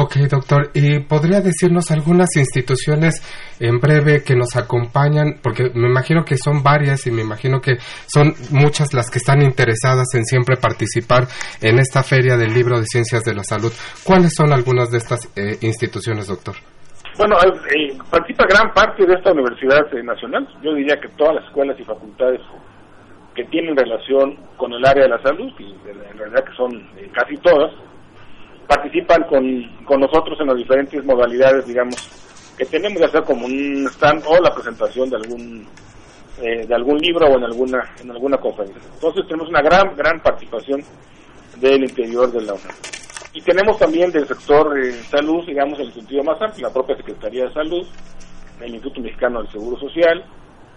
[0.00, 0.70] Ok, doctor.
[0.74, 3.18] ¿Y podría decirnos algunas instituciones
[3.58, 5.40] en breve que nos acompañan?
[5.42, 9.42] Porque me imagino que son varias y me imagino que son muchas las que están
[9.42, 11.26] interesadas en siempre participar
[11.60, 13.72] en esta feria del libro de ciencias de la salud.
[14.04, 16.54] ¿Cuáles son algunas de estas eh, instituciones, doctor?
[17.18, 20.46] Bueno, eh, participa gran parte de esta universidad eh, nacional.
[20.62, 22.40] Yo diría que todas las escuelas y facultades
[23.34, 26.70] que tienen relación con el área de la salud, y en realidad que son
[27.12, 27.72] casi todas,
[28.68, 31.96] participan con, con nosotros en las diferentes modalidades, digamos,
[32.56, 35.66] que tenemos, de hacer como un stand o la presentación de algún
[36.42, 38.82] eh, de algún libro o en alguna en alguna conferencia.
[38.94, 40.82] Entonces tenemos una gran gran participación
[41.56, 42.76] del interior de la UNAM.
[43.32, 46.96] Y tenemos también del sector eh, salud, digamos, en el sentido más amplio, la propia
[46.96, 47.86] Secretaría de Salud,
[48.60, 50.24] el Instituto Mexicano del Seguro Social,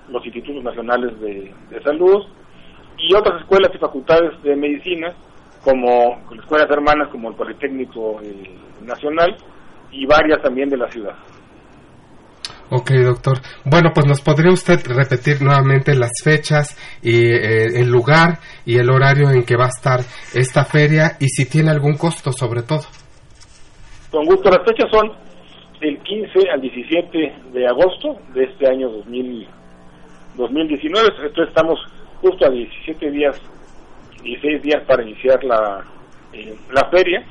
[0.10, 2.25] los institutos nacionales de, de salud
[2.97, 5.13] y otras escuelas y facultades de medicina
[5.63, 9.36] como escuelas hermanas como el Politécnico eh, Nacional
[9.91, 11.15] y varias también de la ciudad.
[12.74, 13.38] Ok, doctor.
[13.65, 18.89] Bueno, pues nos podría usted repetir nuevamente las fechas y eh, el lugar y el
[18.89, 20.00] horario en que va a estar
[20.34, 22.84] esta feria y si tiene algún costo sobre todo.
[24.10, 25.12] Con gusto, las fechas son
[25.82, 29.47] del 15 al 17 de agosto de este año 2000,
[30.38, 31.08] 2019.
[31.24, 31.78] Entonces estamos
[32.21, 33.41] justo a 17 días
[34.23, 35.84] 16 días para iniciar la,
[36.34, 37.25] eh, la feria.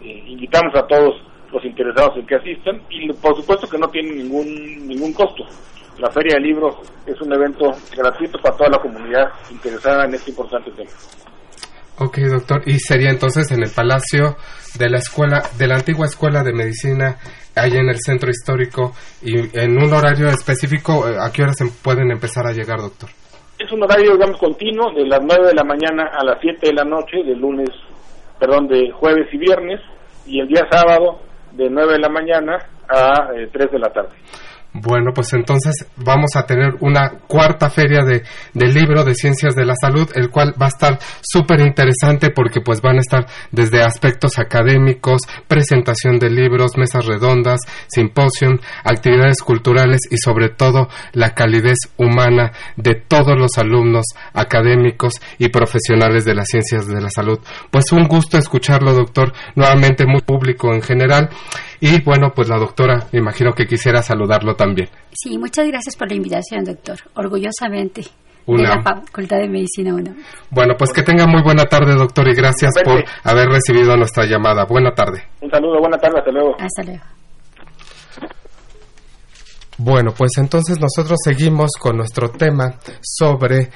[0.00, 1.22] Eh, invitamos a todos
[1.52, 5.44] los interesados en que asistan y por supuesto que no tiene ningún ningún costo.
[5.98, 10.30] La Feria del Libro es un evento gratuito para toda la comunidad interesada en este
[10.30, 10.90] importante tema.
[11.98, 12.62] Ok, doctor.
[12.64, 14.36] Y sería entonces en el Palacio
[14.78, 17.18] de la Escuela, de la antigua Escuela de Medicina,
[17.54, 21.66] ahí en el centro histórico, y en un horario específico, eh, ¿a qué horas se
[21.66, 23.10] pueden empezar a llegar, doctor?
[23.60, 26.72] Es un horario, digamos, continuo, de las 9 de la mañana a las 7 de
[26.72, 27.68] la noche, de lunes,
[28.38, 29.82] perdón, de jueves y viernes,
[30.24, 31.20] y el día sábado
[31.52, 34.16] de 9 de la mañana a 3 de la tarde.
[34.72, 38.22] Bueno, pues entonces vamos a tener una cuarta feria de,
[38.54, 42.60] del libro de ciencias de la salud, el cual va a estar súper interesante porque
[42.60, 50.02] pues van a estar desde aspectos académicos, presentación de libros, mesas redondas, simposium, actividades culturales
[50.08, 56.46] y sobre todo la calidez humana de todos los alumnos académicos y profesionales de las
[56.46, 57.40] ciencias de la salud.
[57.72, 61.30] Pues un gusto escucharlo, doctor, nuevamente muy público en general.
[61.80, 64.88] Y bueno, pues la doctora, me imagino que quisiera saludarlo también.
[65.12, 66.98] Sí, muchas gracias por la invitación, doctor.
[67.14, 68.02] Orgullosamente.
[68.46, 70.14] De la Facultad de Medicina 1.
[70.50, 74.64] Bueno, pues que tenga muy buena tarde, doctor, y gracias por haber recibido nuestra llamada.
[74.64, 75.22] Buena tarde.
[75.40, 76.56] Un saludo, buena tarde, hasta luego.
[76.58, 77.04] Hasta luego.
[79.78, 83.70] Bueno, pues entonces nosotros seguimos con nuestro tema sobre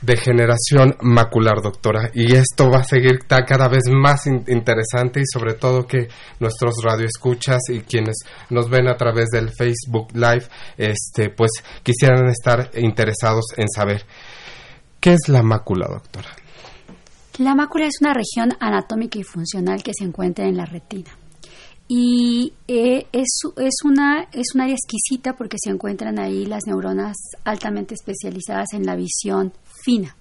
[0.00, 2.10] degeneración macular, doctora.
[2.14, 6.08] Y esto va a seguir cada vez más interesante y sobre todo que
[6.40, 8.16] nuestros radioescuchas y quienes
[8.50, 11.50] nos ven a través del Facebook Live, este, pues
[11.82, 14.04] quisieran estar interesados en saber
[15.00, 16.28] qué es la mácula, doctora.
[17.38, 21.10] La mácula es una región anatómica y funcional que se encuentra en la retina.
[21.88, 27.16] Y eh, es, es, una, es un área exquisita porque se encuentran ahí las neuronas
[27.44, 29.52] altamente especializadas en la visión
[29.84, 30.16] fina.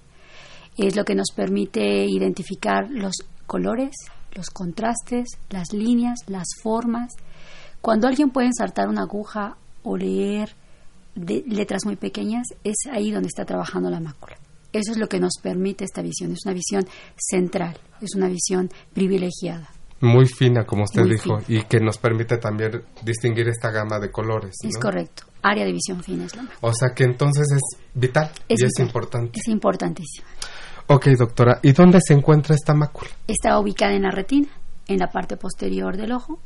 [0.77, 3.13] Es lo que nos permite identificar los
[3.45, 3.95] colores,
[4.33, 7.13] los contrastes, las líneas, las formas.
[7.81, 10.55] Cuando alguien puede ensartar una aguja o leer
[11.15, 14.37] de letras muy pequeñas, es ahí donde está trabajando la mácula.
[14.73, 16.31] Eso es lo que nos permite esta visión.
[16.31, 19.69] Es una visión central, es una visión privilegiada.
[20.01, 24.55] Muy fina, como usted dijo, y que nos permite también distinguir esta gama de colores.
[24.63, 25.23] Es correcto.
[25.43, 26.47] Área de visión fina es la.
[26.61, 29.39] O sea que entonces es vital y es importante.
[29.39, 30.27] Es importantísima.
[30.87, 31.59] Ok, doctora.
[31.61, 33.09] ¿Y dónde se encuentra esta mácula?
[33.27, 34.49] Está ubicada en la retina,
[34.87, 36.39] en la parte posterior del ojo.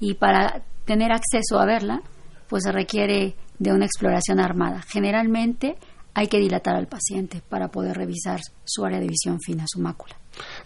[0.00, 2.00] Y para tener acceso a verla,
[2.48, 4.82] pues se requiere de una exploración armada.
[4.88, 5.76] Generalmente
[6.14, 10.16] hay que dilatar al paciente para poder revisar su área de visión fina, su mácula.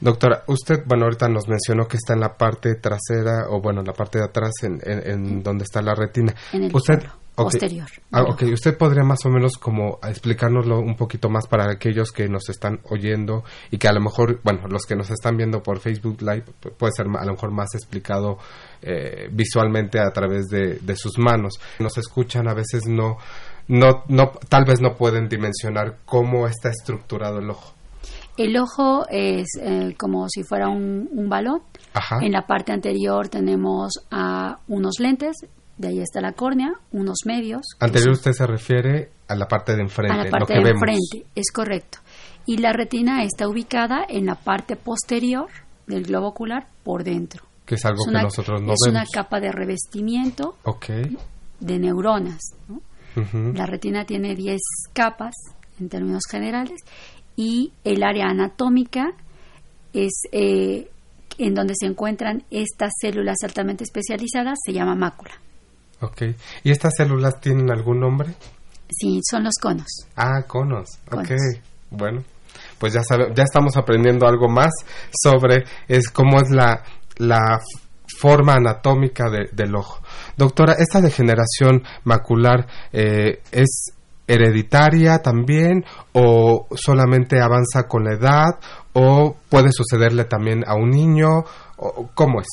[0.00, 3.86] Doctora, usted, bueno, ahorita nos mencionó que está en la parte trasera o, bueno, en
[3.86, 6.34] la parte de atrás, en, en, donde está la retina.
[6.52, 7.02] En el usted,
[7.44, 7.88] posterior.
[8.10, 12.28] Ah, ok, usted podría más o menos como explicárnoslo un poquito más para aquellos que
[12.28, 15.78] nos están oyendo y que a lo mejor, bueno, los que nos están viendo por
[15.78, 16.44] Facebook Live
[16.76, 18.38] puede ser a lo mejor más explicado
[18.82, 21.54] eh, visualmente a través de, de sus manos.
[21.78, 23.18] Nos escuchan, a veces no,
[23.68, 27.74] no, no, tal vez no pueden dimensionar cómo está estructurado el ojo.
[28.38, 31.62] El ojo es eh, como si fuera un, balón.
[32.20, 35.36] En la parte anterior tenemos a unos lentes,
[35.76, 37.62] de ahí está la córnea, unos medios.
[37.80, 41.50] Anterior usted se refiere a la parte de enfrente, a la parte de enfrente, es
[41.52, 41.98] correcto.
[42.46, 45.48] Y la retina está ubicada en la parte posterior
[45.88, 47.44] del globo ocular por dentro.
[47.66, 50.56] Que es algo que nosotros no es una capa de revestimiento
[51.60, 52.38] de neuronas.
[53.54, 54.60] La retina tiene 10
[54.92, 55.34] capas
[55.80, 56.80] en términos generales
[57.36, 59.12] y el área anatómica
[59.92, 60.90] es eh,
[61.38, 65.32] en donde se encuentran estas células altamente especializadas, se llama mácula.
[66.00, 66.22] Ok.
[66.64, 68.34] ¿Y estas células tienen algún nombre?
[68.90, 70.06] Sí, son los conos.
[70.16, 70.88] Ah, conos.
[71.10, 71.30] Ok.
[71.90, 72.22] Bueno,
[72.78, 74.70] pues ya sabe, ya estamos aprendiendo algo más
[75.10, 76.82] sobre es cómo es la,
[77.16, 77.58] la
[78.18, 80.02] forma anatómica del ojo.
[80.38, 83.92] Doctora, esta degeneración macular eh, es
[84.28, 88.60] hereditaria también o solamente avanza con la edad
[88.92, 91.44] o puede sucederle también a un niño
[91.76, 92.46] o cómo es?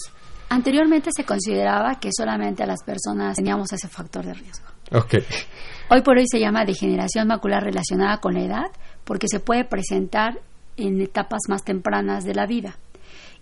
[0.50, 4.66] Anteriormente se consideraba que solamente a las personas teníamos ese factor de riesgo.
[4.92, 5.24] Okay.
[5.90, 8.72] Hoy por hoy se llama degeneración macular relacionada con la edad
[9.04, 10.40] porque se puede presentar
[10.78, 12.78] en etapas más tempranas de la vida.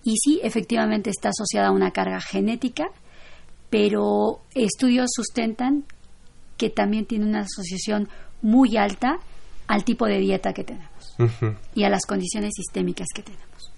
[0.03, 2.87] Y sí, efectivamente está asociada a una carga genética,
[3.73, 5.83] pero estudios sustentan
[6.57, 8.07] que también tiene una asociación
[8.43, 9.17] muy alta
[9.65, 11.17] al tipo de dieta que tenemos
[11.73, 13.71] y a las condiciones sistémicas que tenemos.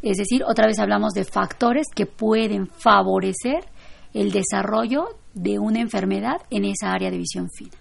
[0.00, 3.66] Es decir, otra vez hablamos de factores que pueden favorecer
[4.14, 7.76] el desarrollo de una enfermedad en esa área de visión fina.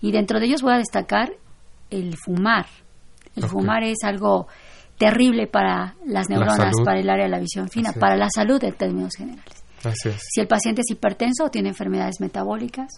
[0.00, 1.34] Y dentro de ellos voy a destacar
[1.90, 2.64] el fumar.
[3.36, 4.46] El fumar es algo
[4.96, 8.72] terrible para las neuronas, para el área de la visión fina, para la salud en
[8.72, 9.61] términos generales.
[10.32, 12.88] Si el paciente es hipertenso o tiene enfermedades metabólicas,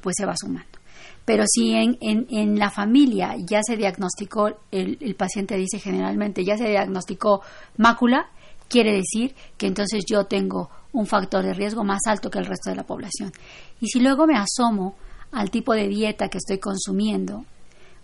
[0.00, 0.78] pues se va sumando.
[1.24, 6.44] Pero si en, en, en la familia ya se diagnosticó, el, el paciente dice generalmente,
[6.44, 7.42] ya se diagnosticó
[7.76, 8.30] mácula,
[8.68, 12.70] quiere decir que entonces yo tengo un factor de riesgo más alto que el resto
[12.70, 13.32] de la población.
[13.80, 14.96] Y si luego me asomo
[15.32, 17.44] al tipo de dieta que estoy consumiendo,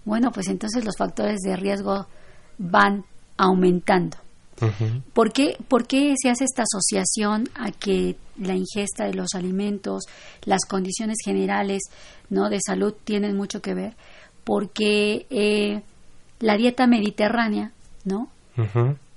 [0.04, 2.06] bueno, pues entonces los factores de riesgo
[2.58, 3.04] van
[3.36, 4.16] aumentando.
[5.12, 10.04] ¿Por, qué, ¿Por qué se hace esta asociación a que la ingesta de los alimentos,
[10.44, 11.82] las condiciones generales
[12.30, 12.48] ¿no?
[12.48, 13.94] de salud tienen mucho que ver?
[14.44, 15.82] Porque eh,
[16.40, 17.72] la dieta mediterránea
[18.04, 18.30] ¿no?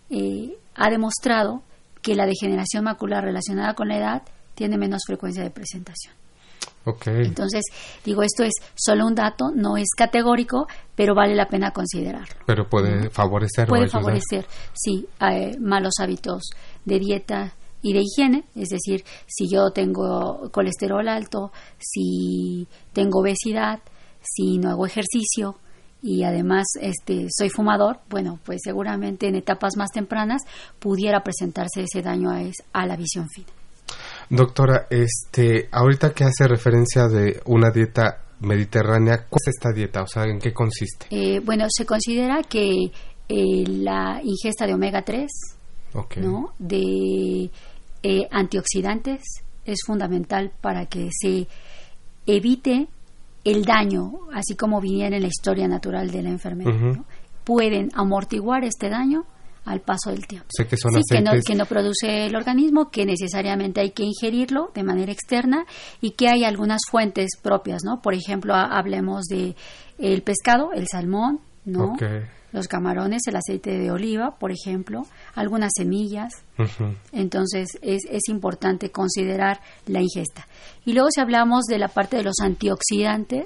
[0.09, 1.61] Eh, ha demostrado
[2.01, 4.23] que la degeneración macular relacionada con la edad
[4.55, 6.18] tiene menos frecuencia de presentación.
[7.05, 7.63] Entonces,
[8.03, 12.35] digo, esto es solo un dato, no es categórico, pero vale la pena considerarlo.
[12.45, 13.67] Pero puede favorecer.
[13.67, 16.49] Puede favorecer, sí, eh, malos hábitos
[16.85, 23.79] de dieta y de higiene, es decir, si yo tengo colesterol alto, si tengo obesidad,
[24.21, 25.55] si no hago ejercicio
[26.01, 30.41] y además este soy fumador, bueno, pues seguramente en etapas más tempranas
[30.79, 32.41] pudiera presentarse ese daño a,
[32.73, 33.58] a la visión fina.
[34.29, 40.03] Doctora, este, ahorita que hace referencia de una dieta mediterránea, ¿cuál es esta dieta?
[40.03, 41.07] O sea, ¿en qué consiste?
[41.09, 42.91] Eh, bueno, se considera que
[43.27, 45.29] eh, la ingesta de omega 3,
[46.17, 46.53] ¿no?
[46.59, 47.49] De
[48.03, 49.21] eh, antioxidantes
[49.65, 51.47] es fundamental para que se
[52.27, 52.87] evite
[53.43, 56.99] el daño, así como viniera en la historia natural de la enfermedad.
[57.43, 59.25] Pueden amortiguar este daño
[59.69, 60.47] al paso del tiempo.
[60.67, 64.71] que son sí, que no, que no produce el organismo, que necesariamente hay que ingerirlo
[64.73, 65.65] de manera externa
[66.01, 68.01] y que hay algunas fuentes propias, ¿no?
[68.01, 69.55] Por ejemplo, hablemos de
[69.99, 71.95] el pescado, el salmón, ¿no?
[72.51, 75.03] Los camarones, el aceite de oliva, por ejemplo,
[75.35, 76.33] algunas semillas.
[77.11, 80.47] Entonces, es, es importante considerar la ingesta.
[80.83, 83.45] Y luego, si hablamos de la parte de los antioxidantes,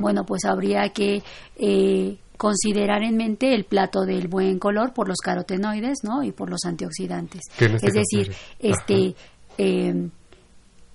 [0.00, 1.22] bueno, pues habría que
[1.58, 6.22] eh, considerar en mente el plato del buen color por los carotenoides, ¿no?
[6.22, 7.42] Y por los antioxidantes.
[7.58, 9.14] Es decir, este
[9.58, 10.08] eh,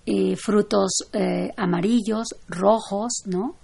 [0.08, 3.58] eh, frutos eh, amarillos, rojos, ¿no?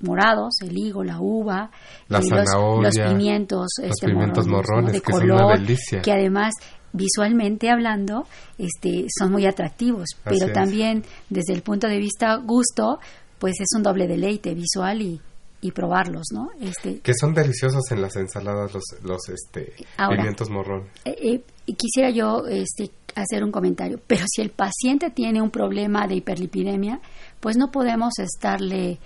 [0.00, 1.70] Morados, el higo, la uva,
[2.08, 5.58] la los, pimientos, los este, pimientos morrones, de color,
[6.02, 6.52] que además
[6.92, 8.26] visualmente hablando,
[8.58, 12.98] este, son muy atractivos, pero también desde el punto de vista gusto,
[13.38, 15.22] pues es un doble deleite visual y,
[15.60, 16.50] y probarlos, ¿no?
[16.60, 19.72] Este, que son deliciosos en las ensaladas los, los este,
[20.08, 20.88] pimientos morrón.
[21.04, 26.06] Eh, eh, quisiera yo este, hacer un comentario, pero si el paciente tiene un problema
[26.06, 27.00] de hiperlipidemia,
[27.40, 28.98] pues no podemos estarle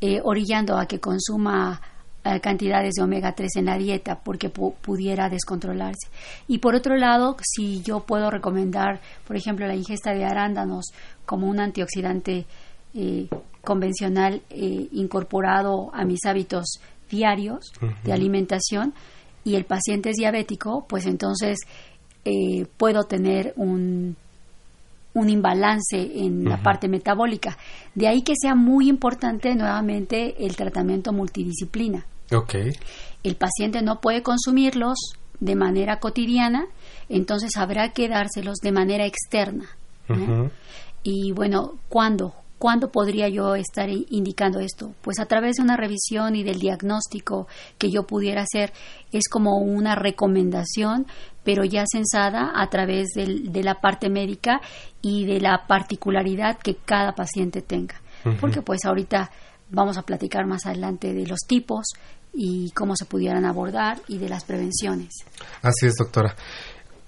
[0.00, 1.80] eh, orillando a que consuma
[2.40, 6.08] cantidades de omega 3 en la dieta porque pudiera descontrolarse.
[6.48, 10.86] Y por otro lado, si yo puedo recomendar, por ejemplo, la ingesta de arándanos
[11.26, 12.46] como un antioxidante
[13.64, 18.94] convencional eh, incorporado a mis hábitos diarios de alimentación
[19.44, 21.58] y el paciente es diabético, pues entonces
[22.24, 24.16] eh, puedo tener un,
[25.12, 27.56] un imbalance en la parte metabólica.
[27.94, 32.06] De ahí que sea muy importante nuevamente el tratamiento multidisciplina.
[32.32, 32.72] Okay.
[33.22, 34.98] El paciente no puede consumirlos
[35.40, 36.66] de manera cotidiana,
[37.08, 39.66] entonces habrá que dárselos de manera externa.
[41.02, 42.34] Y bueno, ¿cuándo?
[42.64, 44.94] ¿Cuándo podría yo estar indicando esto?
[45.02, 47.46] Pues a través de una revisión y del diagnóstico
[47.76, 48.72] que yo pudiera hacer
[49.12, 51.06] es como una recomendación,
[51.44, 54.62] pero ya censada a través de la parte médica
[55.02, 58.00] y de la particularidad que cada paciente tenga.
[58.40, 59.30] Porque pues ahorita
[59.68, 61.84] vamos a platicar más adelante de los tipos
[62.32, 65.10] y cómo se pudieran abordar y de las prevenciones.
[65.60, 66.34] Así es, doctora.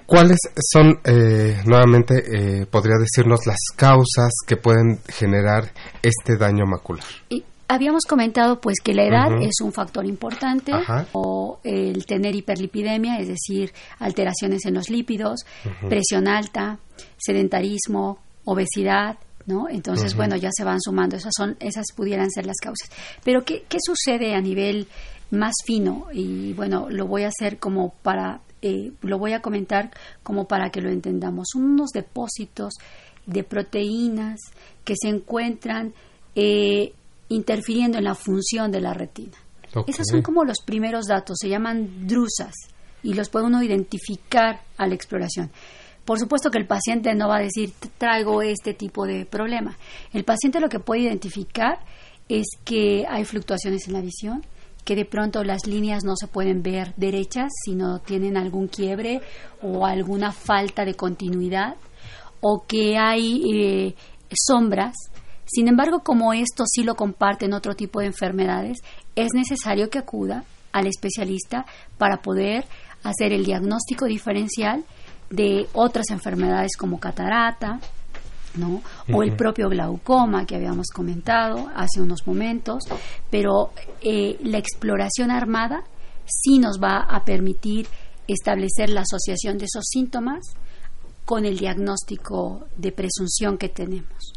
[0.06, 0.38] ¿Cuáles
[0.72, 2.14] son, eh, nuevamente,
[2.60, 7.04] eh, podría decirnos las causas que pueden generar este daño macular?
[7.28, 10.72] Y habíamos comentado pues que la edad es un factor importante
[11.12, 15.44] o el tener hiperlipidemia, es decir, alteraciones en los lípidos,
[15.88, 16.78] presión alta,
[17.18, 19.68] sedentarismo, obesidad, ¿no?
[19.68, 22.90] Entonces, bueno, ya se van sumando, esas son esas pudieran ser las causas.
[23.24, 24.86] Pero ¿qué, qué sucede a nivel
[25.30, 26.06] más fino?
[26.12, 29.90] Y bueno, lo voy a hacer como para eh, lo voy a comentar
[30.22, 31.48] como para que lo entendamos.
[31.52, 32.74] Son unos depósitos
[33.26, 34.40] de proteínas
[34.84, 35.92] que se encuentran
[36.34, 36.92] eh,
[37.28, 39.36] interfiriendo en la función de la retina.
[39.86, 42.54] Esos son como los primeros datos, se llaman drusas
[43.02, 45.50] y los puede uno identificar a la exploración.
[46.04, 49.76] Por supuesto que el paciente no va a decir traigo este tipo de problema.
[50.12, 51.80] El paciente lo que puede identificar
[52.28, 54.42] es que hay fluctuaciones en la visión,
[54.86, 59.20] que de pronto las líneas no se pueden ver derechas, sino tienen algún quiebre
[59.60, 61.74] o alguna falta de continuidad,
[62.40, 63.94] o que hay eh,
[64.32, 64.94] sombras.
[65.44, 68.78] Sin embargo, como esto sí lo comparten otro tipo de enfermedades,
[69.16, 71.66] es necesario que acuda al especialista
[71.98, 72.64] para poder
[73.02, 74.84] hacer el diagnóstico diferencial
[75.30, 77.80] de otras enfermedades como catarata,
[78.56, 78.82] ¿no?
[79.12, 82.84] O el propio glaucoma que habíamos comentado hace unos momentos,
[83.30, 85.84] pero eh, la exploración armada
[86.24, 87.86] sí nos va a permitir
[88.28, 90.56] establecer la asociación de esos síntomas
[91.24, 94.32] con el diagnóstico de presunción que tenemos.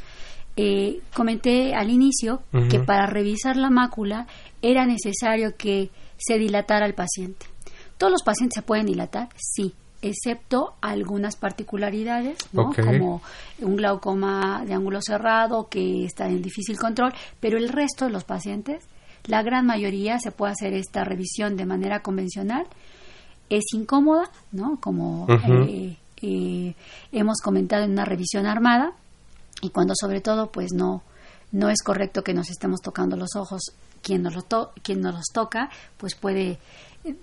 [0.55, 4.27] Eh, comenté al inicio que para revisar la mácula
[4.61, 7.45] era necesario que se dilatara al paciente.
[7.97, 9.29] ¿Todos los pacientes se pueden dilatar?
[9.37, 13.21] Sí, excepto algunas particularidades, como
[13.59, 18.23] un glaucoma de ángulo cerrado que está en difícil control, pero el resto de los
[18.23, 18.85] pacientes,
[19.25, 22.65] la gran mayoría se puede hacer esta revisión de manera convencional.
[23.49, 24.79] Es incómoda, ¿no?
[24.79, 26.75] Como eh, eh,
[27.11, 28.93] hemos comentado en una revisión armada,
[29.61, 31.03] y cuando sobre todo, pues no,
[31.51, 33.61] no es correcto que nos estemos tocando los ojos.
[34.01, 36.57] Quien nos, lo quien nos los toca, pues puede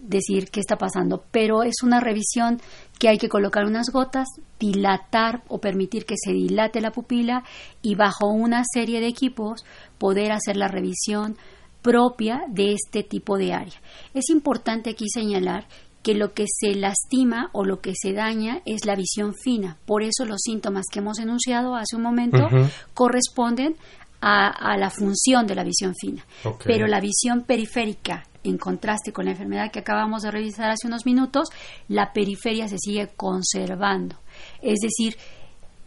[0.00, 2.60] decir qué está pasando, pero es una revisión
[2.98, 4.28] que hay que colocar unas gotas,
[4.58, 7.44] dilatar o permitir que se dilate la pupila
[7.82, 9.64] y bajo una serie de equipos
[9.98, 11.36] poder hacer la revisión
[11.82, 13.80] propia de este tipo de área.
[14.14, 15.66] Es importante aquí señalar
[16.02, 19.76] que lo que se lastima o lo que se daña es la visión fina.
[19.86, 22.48] Por eso los síntomas que hemos enunciado hace un momento
[22.94, 23.76] corresponden
[24.20, 26.24] a, la función de la visión fina.
[26.64, 31.06] Pero la visión periférica en contraste con la enfermedad que acabamos de revisar hace unos
[31.06, 31.48] minutos,
[31.88, 34.16] la periferia se sigue conservando.
[34.62, 35.16] Es decir,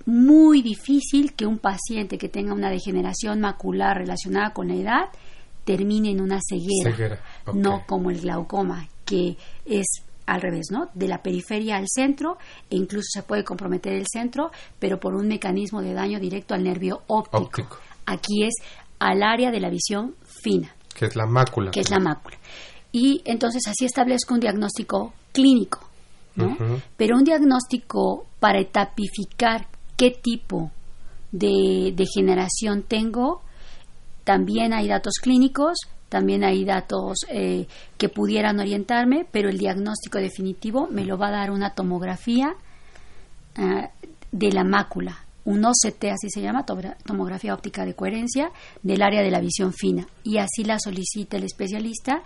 [0.06, 5.10] muy difícil que un paciente que tenga una degeneración macular relacionada con la edad
[5.64, 7.22] termine en una ceguera,
[7.54, 9.86] no como el glaucoma, que es
[10.26, 10.90] al revés, ¿no?
[10.94, 12.38] De la periferia al centro,
[12.70, 16.64] e incluso se puede comprometer el centro, pero por un mecanismo de daño directo al
[16.64, 17.78] nervio óptico.
[18.06, 18.56] Aquí es
[19.00, 20.76] al área de la visión fina.
[20.94, 21.72] Que es la mácula.
[21.72, 22.38] Que es la mácula.
[22.92, 25.80] Y entonces así establezco un diagnóstico clínico,
[26.36, 26.58] ¿no?
[26.98, 30.72] Pero un diagnóstico para etapificar qué tipo
[31.32, 33.42] de degeneración tengo,
[34.24, 35.78] también hay datos clínicos,
[36.10, 37.68] también hay datos eh,
[37.98, 42.56] que pudieran orientarme, pero el diagnóstico definitivo me lo va a dar una tomografía
[43.56, 43.90] ah,
[44.32, 48.52] de la mácula, un OCT, así se llama, tomografía óptica de coherencia,
[48.84, 50.08] del área de la visión fina.
[50.24, 52.22] Y así la solicita el especialista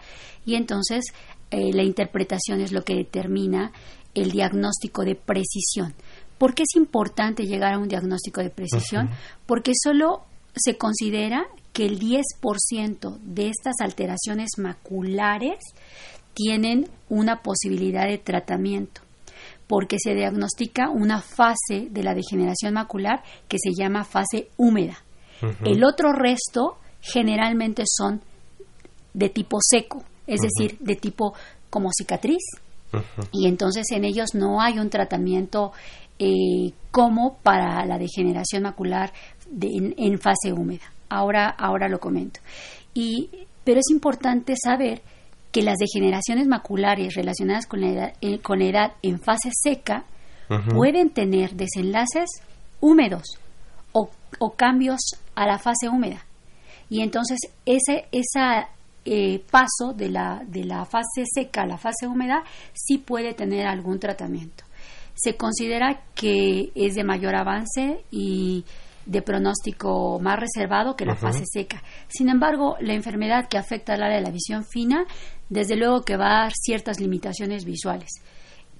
[0.45, 1.05] y entonces
[1.49, 3.71] eh, la interpretación es lo que determina
[4.13, 5.93] el diagnóstico de precisión.
[6.37, 9.09] ¿Por qué es importante llegar a un diagnóstico de precisión?
[9.45, 15.59] Porque solo se considera que el 10% de estas alteraciones maculares
[16.33, 19.02] tienen una posibilidad de tratamiento
[19.73, 24.99] porque se diagnostica una fase de la degeneración macular que se llama fase húmeda.
[25.65, 28.21] El otro resto generalmente son
[29.15, 31.33] de tipo seco, es decir, de tipo
[31.71, 32.43] como cicatriz.
[33.31, 35.71] Y entonces en ellos no hay un tratamiento
[36.19, 39.11] eh, como para la degeneración macular
[39.59, 40.93] en, fase húmeda.
[41.09, 42.41] Ahora, ahora lo comento.
[42.93, 45.01] Y, pero es importante saber
[45.53, 50.03] que las degeneraciones maculares relacionadas con la edad, eh, con edad en fase seca
[50.75, 52.29] pueden tener desenlaces
[52.79, 53.23] húmedos
[53.91, 54.09] o,
[54.55, 54.99] cambios
[55.35, 56.25] a la fase húmeda.
[56.89, 58.69] Y entonces ese esa,
[59.05, 62.43] eh, paso de la, de la fase seca a la fase húmeda
[62.73, 64.63] sí puede tener algún tratamiento.
[65.15, 68.65] Se considera que es de mayor avance y
[69.05, 71.83] de pronóstico más reservado que la fase seca.
[72.07, 75.05] Sin embargo, la enfermedad que afecta al área de la visión fina,
[75.49, 78.11] desde luego que va a dar ciertas limitaciones visuales,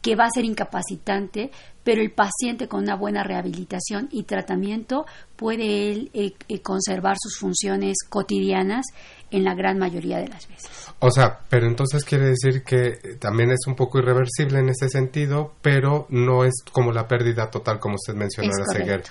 [0.03, 1.49] que va a ser incapacitante,
[1.83, 5.05] pero el paciente con una buena rehabilitación y tratamiento
[5.37, 8.85] puede él eh, eh, conservar sus funciones cotidianas
[9.31, 10.69] en la gran mayoría de las veces.
[10.99, 15.53] O sea, pero entonces quiere decir que también es un poco irreversible en ese sentido,
[15.61, 19.03] pero no es como la pérdida total, como usted mencionó, la ceguera.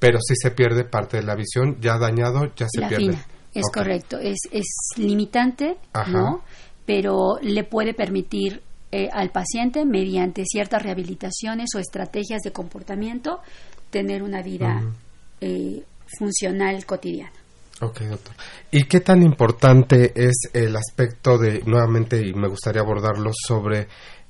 [0.00, 3.18] Pero si se pierde parte de la visión, ya dañado, ya se pierde.
[3.54, 5.76] Es correcto, es, es limitante,
[6.08, 6.42] ¿no?
[6.86, 8.62] Pero le puede permitir
[8.92, 13.40] eh, al paciente, mediante ciertas rehabilitaciones o estrategias de comportamiento,
[13.90, 14.82] tener una vida
[15.40, 15.84] eh,
[16.18, 17.32] funcional cotidiana.
[17.82, 18.34] Ok, doctor.
[18.70, 23.88] ¿Y qué tan importante es el aspecto de, nuevamente, y me gustaría abordarlo, sobre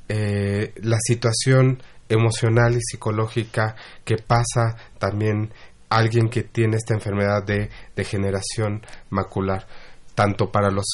[0.09, 5.53] eh, la situación emocional y psicológica que pasa también
[5.89, 9.67] alguien que tiene esta enfermedad de degeneración macular,
[10.15, 10.87] tanto para los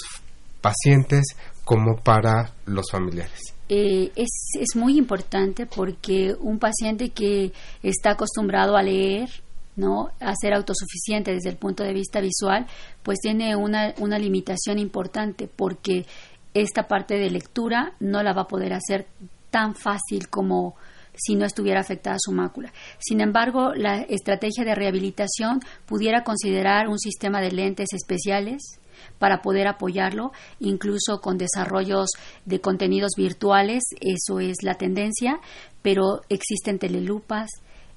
[0.60, 1.24] pacientes
[1.64, 3.55] como para los familiares?
[3.68, 7.52] Eh, es, es muy importante porque un paciente que
[7.82, 9.28] está acostumbrado a leer,
[9.74, 10.10] ¿no?
[10.20, 12.66] A ser autosuficiente desde el punto de vista visual,
[13.02, 16.06] pues tiene una, una limitación importante porque
[16.54, 19.06] esta parte de lectura no la va a poder hacer
[19.50, 20.76] tan fácil como
[21.14, 22.72] si no estuviera afectada su mácula.
[22.98, 28.78] Sin embargo, la estrategia de rehabilitación pudiera considerar un sistema de lentes especiales
[29.18, 32.10] para poder apoyarlo, incluso con desarrollos
[32.44, 35.40] de contenidos virtuales, eso es la tendencia,
[35.82, 37.48] pero existen telelupas,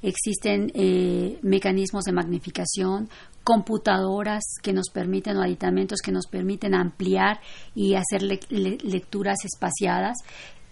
[0.01, 3.09] existen eh, mecanismos de magnificación,
[3.43, 7.39] computadoras que nos permiten o aditamentos que nos permiten ampliar
[7.73, 10.17] y hacer lecturas espaciadas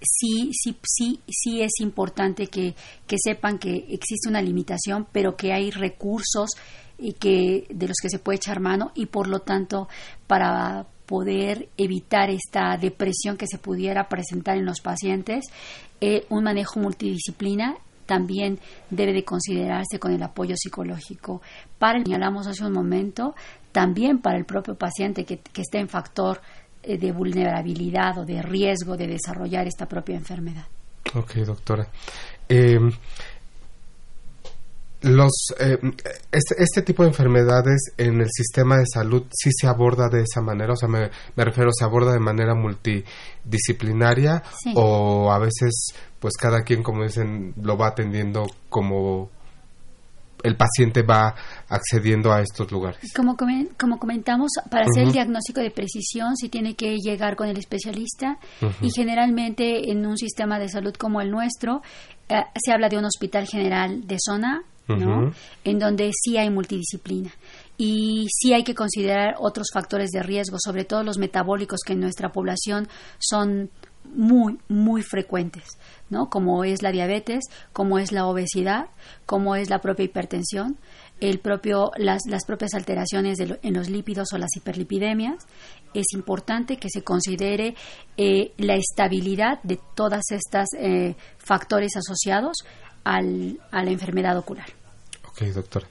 [0.02, 2.76] sí, sí, sí, sí es importante que,
[3.18, 6.52] sepan que existe una limitación, pero que hay recursos
[6.98, 9.88] y que, de los que se puede echar mano y por lo tanto
[10.26, 15.46] para poder evitar esta depresión que se pudiera presentar en los pacientes,
[16.02, 21.42] eh, un manejo multidisciplina también debe de considerarse con el apoyo psicológico.
[21.78, 23.36] Para, señalamos hace un momento,
[23.72, 26.42] también para el propio paciente que, que esté en factor
[26.96, 30.66] de vulnerabilidad o de riesgo de desarrollar esta propia enfermedad.
[31.14, 31.88] Ok, doctora.
[32.48, 32.92] Em,
[35.02, 35.78] los eh,
[36.32, 40.42] este, este, tipo de enfermedades en el sistema de salud sí se aborda de esa
[40.42, 44.42] manera, o sea, me, refiero, se aborda de manera multidisciplinaria
[44.76, 49.30] o a veces, pues cada quien, como dicen, lo va atendiendo como
[50.44, 51.36] el paciente va
[51.70, 53.00] accediendo a estos lugares.
[53.16, 53.36] Como,
[53.78, 58.40] como comentamos, para hacer el diagnóstico de precisión se tiene que llegar con el especialista.
[58.82, 61.82] Y generalmente en un sistema de salud como el nuestro
[62.30, 65.32] eh, se habla de un hospital general de zona, ¿no?
[65.64, 67.32] En donde sí hay multidisciplina.
[67.78, 72.00] Y sí hay que considerar otros factores de riesgo, sobre todo los metabólicos que en
[72.00, 72.88] nuestra población
[73.20, 73.70] son
[74.16, 75.78] muy, muy frecuentes,
[76.10, 76.30] ¿no?
[76.30, 78.88] Como es la diabetes, como es la obesidad,
[79.26, 80.78] como es la propia hipertensión,
[81.20, 85.46] el propio, las, las propias alteraciones en los lípidos o las hiperlipidemias.
[85.94, 87.76] Es importante que se considere
[88.18, 92.58] eh, la estabilidad de todas estas eh, factores asociados
[93.04, 94.68] al, a la enfermedad ocular.
[95.28, 95.84] Ok, doctor.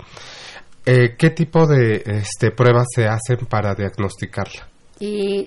[0.84, 4.68] Eh, ¿Qué tipo de este, pruebas se hacen para diagnosticarla?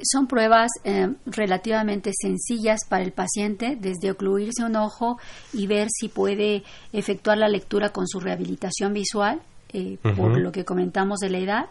[0.03, 5.17] Son pruebas eh, relativamente sencillas para el paciente, desde ocluirse un ojo
[5.53, 9.41] y ver si puede efectuar la lectura con su rehabilitación visual,
[9.73, 11.65] eh, por lo que comentamos de la edad,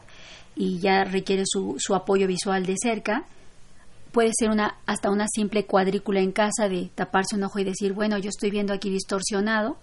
[0.56, 3.26] y ya requiere su, su apoyo visual de cerca.
[4.10, 7.92] Puede ser una, hasta una simple cuadrícula en casa de taparse un ojo y decir,
[7.92, 9.76] bueno, yo estoy viendo aquí distorsionado,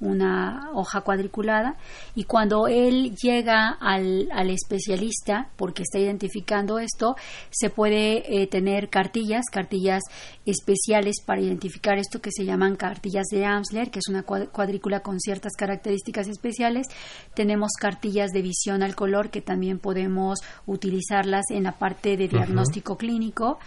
[0.00, 1.76] una hoja cuadriculada
[2.14, 7.16] y cuando él llega al, al especialista porque está identificando esto
[7.50, 10.02] se puede eh, tener cartillas cartillas
[10.46, 15.20] especiales para identificar esto que se llaman cartillas de Amsler que es una cuadrícula con
[15.20, 16.86] ciertas características especiales.
[17.34, 22.96] Tenemos cartillas de visión al color que también podemos utilizarlas en la parte de diagnóstico
[22.96, 23.58] clínico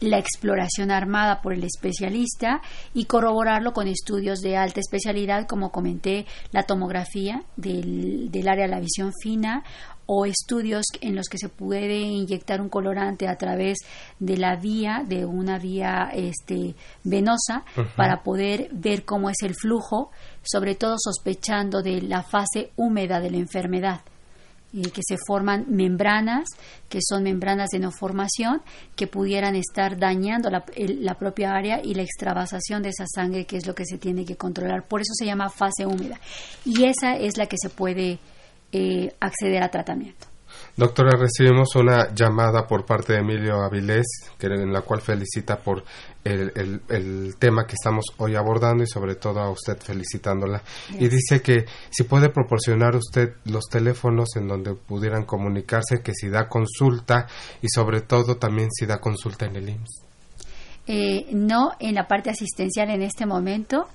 [0.00, 2.62] la exploración armada por el especialista
[2.94, 8.80] y corroborarlo con estudios de alta especialidad, como comenté, la tomografía del, área de la
[8.80, 9.62] visión fina
[10.06, 13.78] o estudios en los que se puede inyectar un colorante a través
[14.18, 16.74] de la vía, de una vía este,
[17.04, 20.10] venosa, para poder ver cómo es el flujo,
[20.42, 24.00] sobre todo sospechando de la fase húmeda de la enfermedad
[24.72, 26.48] que se forman membranas,
[26.88, 28.62] que son membranas de no formación,
[28.96, 30.64] que pudieran estar dañando la,
[31.14, 34.36] propia área y la extravasación de esa sangre, que es lo que se tiene que
[34.36, 34.86] controlar.
[34.86, 36.20] Por eso se llama fase húmeda.
[36.64, 38.18] Y esa es la que se puede
[38.72, 40.29] eh, acceder a tratamiento.
[40.76, 44.06] Doctora, recibimos una llamada por parte de Emilio Avilés,
[44.38, 45.84] que, en la cual felicita por
[46.24, 50.62] el, el, tema que estamos hoy abordando y sobre todo a usted felicitándola.
[50.98, 56.28] Y dice que si puede proporcionar usted los teléfonos en donde pudieran comunicarse, que si
[56.28, 57.26] da consulta
[57.60, 60.04] y sobre todo también si da consulta en el IMSS.
[60.86, 63.88] Eh, no en la parte asistencial en este momento,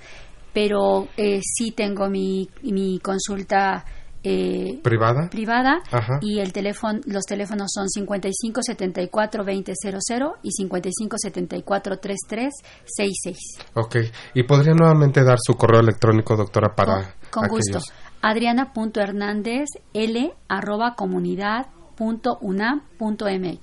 [0.53, 3.86] pero eh, sí tengo mi, mi consulta
[4.26, 5.82] eh, privada privada
[6.21, 12.53] y el teléfono los teléfonos son 55 74 20 00 y 55 74 33
[12.86, 13.38] 66
[13.76, 13.97] Ok,
[14.34, 17.80] y podría nuevamente dar su correo electrónico doctora para con, con gusto.
[18.21, 21.67] Adriana.hernández l arroba comunidad
[21.97, 23.59] .unam.mx.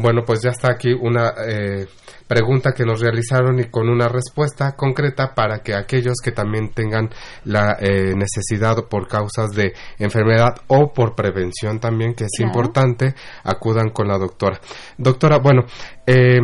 [0.00, 1.86] Bueno, pues ya está aquí una eh,
[2.26, 7.10] pregunta que nos realizaron y con una respuesta concreta para que aquellos que también tengan
[7.44, 13.90] la eh, necesidad por causas de enfermedad o por prevención también, que es importante, acudan
[13.90, 14.60] con la doctora.
[14.96, 15.62] Doctora, bueno,
[16.06, 16.40] eh,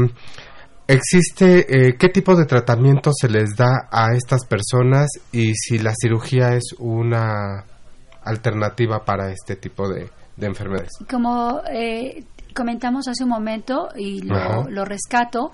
[0.89, 6.55] ¿existe qué tipo de tratamiento se les da a estas personas y si la cirugía
[6.55, 7.65] es una
[8.25, 10.91] alternativa para este tipo de, enfermedades.
[11.09, 12.25] Como eh,
[12.55, 15.53] comentamos hace un momento y lo, lo rescato,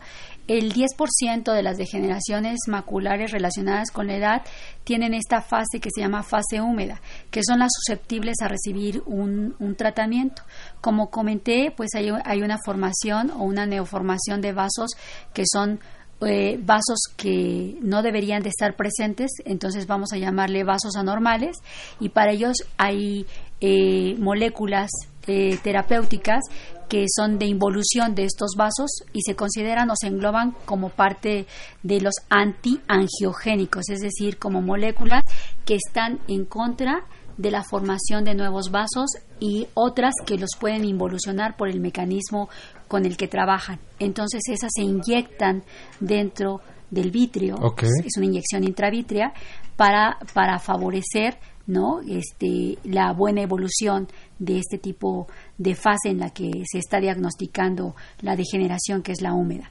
[0.51, 4.43] el 10% de las degeneraciones maculares relacionadas con la edad
[4.83, 9.55] tienen esta fase que se llama fase húmeda, que son las susceptibles a recibir un,
[9.77, 10.43] tratamiento.
[10.81, 14.91] Como comenté, pues hay, hay, una formación o una neoformación de vasos
[15.33, 15.79] que son
[16.27, 21.59] eh, vasos que no deberían de estar presentes, entonces vamos a llamarle vasos anormales,
[22.01, 23.25] y para ellos hay
[23.61, 24.91] eh, moléculas
[25.27, 26.43] eh, terapéuticas
[26.89, 31.47] que son de involución de estos vasos y se consideran o se engloban como parte
[31.85, 35.25] de los antiangiogénicos, es decir, como moléculas
[35.65, 37.05] que están en contra
[37.37, 42.51] de la formación de nuevos vasos y otras que los pueden involucionar por el mecanismo
[42.89, 43.79] con el que trabajan.
[44.01, 45.63] Entonces esas se inyectan
[46.01, 46.61] dentro
[46.91, 49.33] del vitrio, es una inyección intravítrea
[49.77, 52.01] para, para favorecer ¿no?
[52.01, 54.09] Este, la buena evolución
[54.39, 59.21] de este tipo de fase en la que se está diagnosticando la degeneración que es
[59.21, 59.71] la húmeda.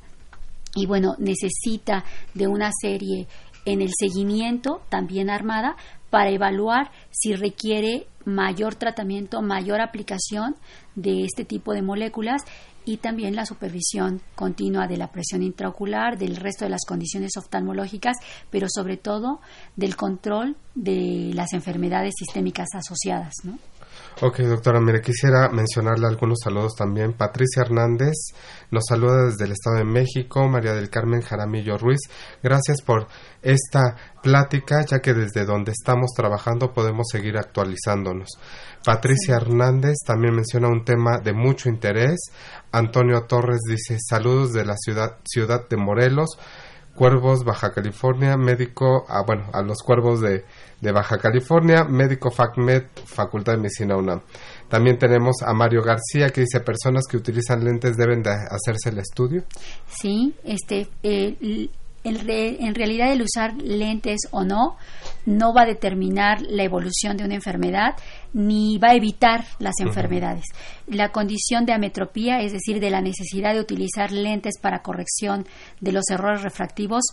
[0.75, 3.27] Y bueno, necesita de una serie
[3.65, 5.75] en el seguimiento, también armada,
[6.09, 10.55] para evaluar si requiere mayor tratamiento, mayor aplicación
[10.95, 12.43] de este tipo de moléculas
[12.85, 18.17] y también la supervisión continua de la presión intraocular, del resto de las condiciones oftalmológicas,
[18.49, 19.41] pero sobre todo
[19.75, 23.33] del control de las enfermedades sistémicas asociadas.
[23.43, 23.59] ¿no?
[24.21, 27.13] Ok, doctora, mire, quisiera mencionarle algunos saludos también.
[27.13, 28.15] Patricia Hernández
[28.69, 32.01] nos saluda desde el Estado de México, María del Carmen Jaramillo Ruiz.
[32.43, 33.07] Gracias por
[33.41, 38.27] esta plática, ya que desde donde estamos trabajando podemos seguir actualizándonos.
[38.83, 42.19] Patricia Hernández también menciona un tema de mucho interés.
[42.73, 46.37] Antonio Torres dice saludos de la ciudad, ciudad de Morelos.
[46.93, 50.43] Cuervos, Baja California, médico, ah, bueno, a los cuervos de,
[50.81, 54.21] de Baja California, médico FACMED, Facultad de Medicina UNAM.
[54.67, 58.99] También tenemos a Mario García que dice personas que utilizan lentes deben de hacerse el
[58.99, 59.43] estudio.
[59.87, 61.69] Sí, este, eh,
[62.03, 64.77] en, realidad el usar lentes o no
[65.25, 67.95] no va a determinar la evolución de una enfermedad
[68.33, 70.45] ni va a evitar las enfermedades.
[70.87, 75.45] La condición de ametropía, es decir, de la necesidad de utilizar lentes para corrección
[75.81, 77.03] de los errores refractivos,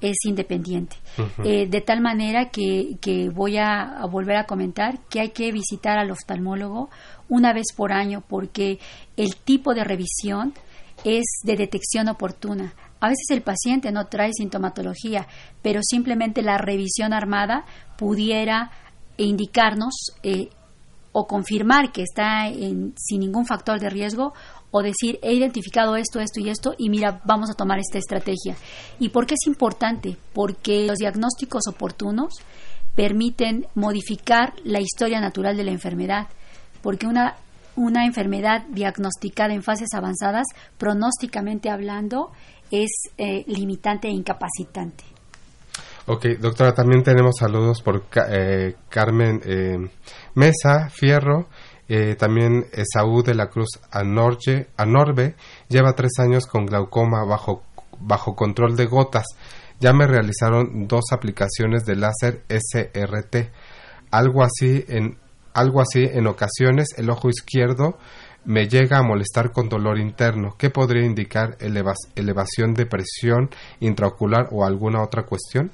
[0.00, 0.96] es independiente.
[1.44, 5.98] Eh, de tal manera que, que voy a, volver a comentar que hay que visitar
[5.98, 6.90] al oftalmólogo
[7.28, 8.78] una vez por año porque
[9.16, 10.52] el tipo de revisión
[11.04, 12.74] es de detección oportuna.
[13.00, 15.26] A veces el paciente no trae sintomatología,
[15.62, 17.64] pero simplemente la revisión armada
[17.96, 18.70] pudiera
[19.16, 20.48] indicarnos eh,
[21.12, 22.46] o confirmar que está
[22.96, 24.34] sin ningún factor de riesgo
[24.76, 28.56] o decir he identificado esto, esto y esto y mira, vamos a tomar esta estrategia.
[28.98, 30.16] ¿Y por qué es importante?
[30.32, 32.34] Porque los diagnósticos oportunos
[32.96, 36.26] permiten modificar la historia natural de la enfermedad,
[36.82, 37.36] porque una,
[37.76, 40.46] una enfermedad diagnosticada en fases avanzadas,
[40.76, 42.32] pronósticamente hablando,
[42.72, 45.04] es eh, limitante e incapacitante.
[46.06, 49.78] Ok, doctora, también tenemos saludos por eh, Carmen eh,
[50.34, 51.46] Mesa Fierro,
[51.88, 55.34] eh, también Esaú de la Cruz Anorge, Anorbe
[55.68, 57.62] lleva tres años con glaucoma bajo,
[57.98, 59.26] bajo control de gotas.
[59.80, 63.50] Ya me realizaron dos aplicaciones de láser SRT.
[64.10, 65.18] Algo así en,
[65.52, 67.98] algo así en ocasiones el ojo izquierdo
[68.44, 70.54] me llega a molestar con dolor interno.
[70.58, 75.70] ¿Qué podría indicar elevación de presión intraocular o alguna otra cuestión?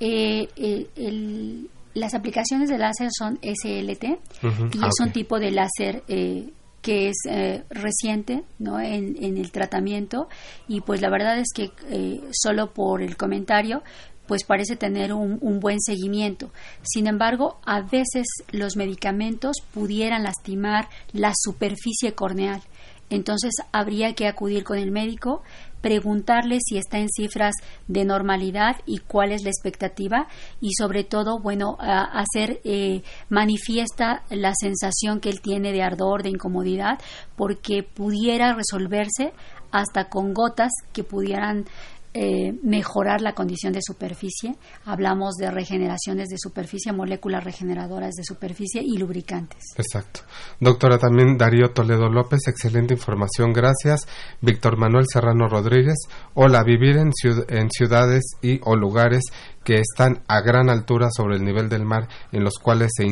[0.00, 0.48] Eh,
[0.96, 1.70] el
[2.00, 6.50] las aplicaciones de láser son SLT y es ah, un tipo de láser eh,
[6.82, 8.80] que es eh, reciente ¿no?
[8.80, 10.28] En, el tratamiento
[10.66, 13.82] y pues la verdad es que eh, solo por el comentario
[14.26, 16.52] pues parece tener un, un, buen seguimiento.
[16.82, 22.62] Sin embargo, a veces los medicamentos pudieran lastimar la superficie corneal.
[23.08, 25.42] Entonces habría que acudir con el médico
[25.80, 27.54] preguntarle si está en cifras
[27.88, 30.26] de normalidad y cuál es la expectativa
[30.60, 36.30] y sobre todo, bueno, hacer eh, manifiesta la sensación que él tiene de ardor, de
[36.30, 36.98] incomodidad,
[37.36, 39.32] porque pudiera resolverse
[39.70, 41.64] hasta con gotas que pudieran
[42.12, 44.56] eh, mejorar la condición de superficie.
[44.84, 49.62] Hablamos de regeneraciones de superficie, moléculas regeneradoras de superficie y lubricantes.
[49.76, 50.22] Exacto.
[50.58, 54.08] Doctora, también Darío Toledo López, excelente información, gracias.
[54.40, 55.98] Víctor Manuel Serrano Rodríguez,
[56.34, 57.12] hola, vivir en,
[57.48, 59.22] en ciudades y o lugares
[59.62, 63.06] que están a gran altura sobre el nivel del mar, en los cuales se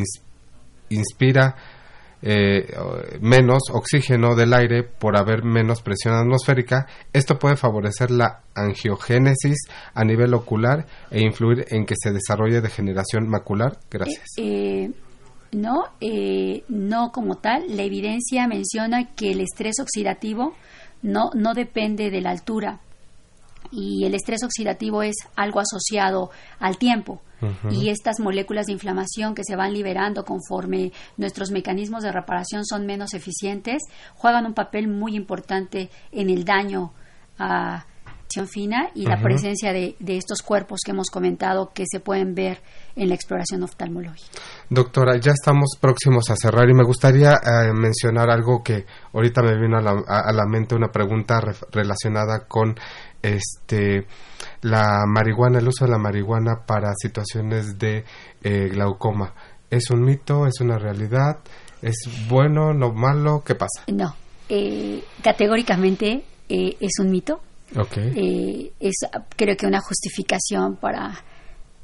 [0.88, 1.54] inspira
[2.22, 2.66] eh,
[3.20, 9.56] menos oxígeno del aire por haber menos presión atmosférica, esto puede favorecer la angiogénesis
[9.94, 13.78] a nivel ocular e influir en que se desarrolle degeneración macular.
[13.90, 14.24] Gracias.
[14.36, 14.90] Eh, eh,
[15.52, 17.64] No, eh, no como tal.
[17.76, 20.54] La evidencia menciona que el estrés oxidativo
[21.02, 22.80] no, no depende de la altura
[23.70, 27.20] y el estrés oxidativo es algo asociado al tiempo.
[27.70, 32.86] Y estas moléculas de inflamación que se van liberando conforme nuestros mecanismos de reparación son
[32.86, 33.82] menos eficientes,
[34.14, 36.92] juegan un papel muy importante en el daño
[37.38, 37.84] a
[38.46, 42.60] fina y la presencia de, estos cuerpos que hemos comentado que se pueden ver
[42.94, 44.38] en la exploración oftalmológica.
[44.68, 49.58] Doctora, ya estamos próximos a cerrar y me gustaría eh, mencionar algo que ahorita me
[49.58, 51.40] vino a la, a la mente, una pregunta
[51.72, 52.74] relacionada con
[53.22, 54.06] este
[54.62, 58.04] la marihuana, el uso de la marihuana para situaciones de
[58.42, 59.34] eh, glaucoma.
[59.70, 60.46] ¿Es un mito?
[60.46, 61.38] ¿Es una realidad?
[61.82, 61.96] ¿Es
[62.28, 62.72] bueno?
[62.72, 63.42] ¿No malo?
[63.44, 63.84] ¿Qué pasa?
[63.88, 64.14] No,
[64.48, 67.40] eh, categóricamente eh, es un mito.
[67.76, 68.72] Okay.
[68.80, 68.94] es
[69.36, 71.22] creo que una justificación para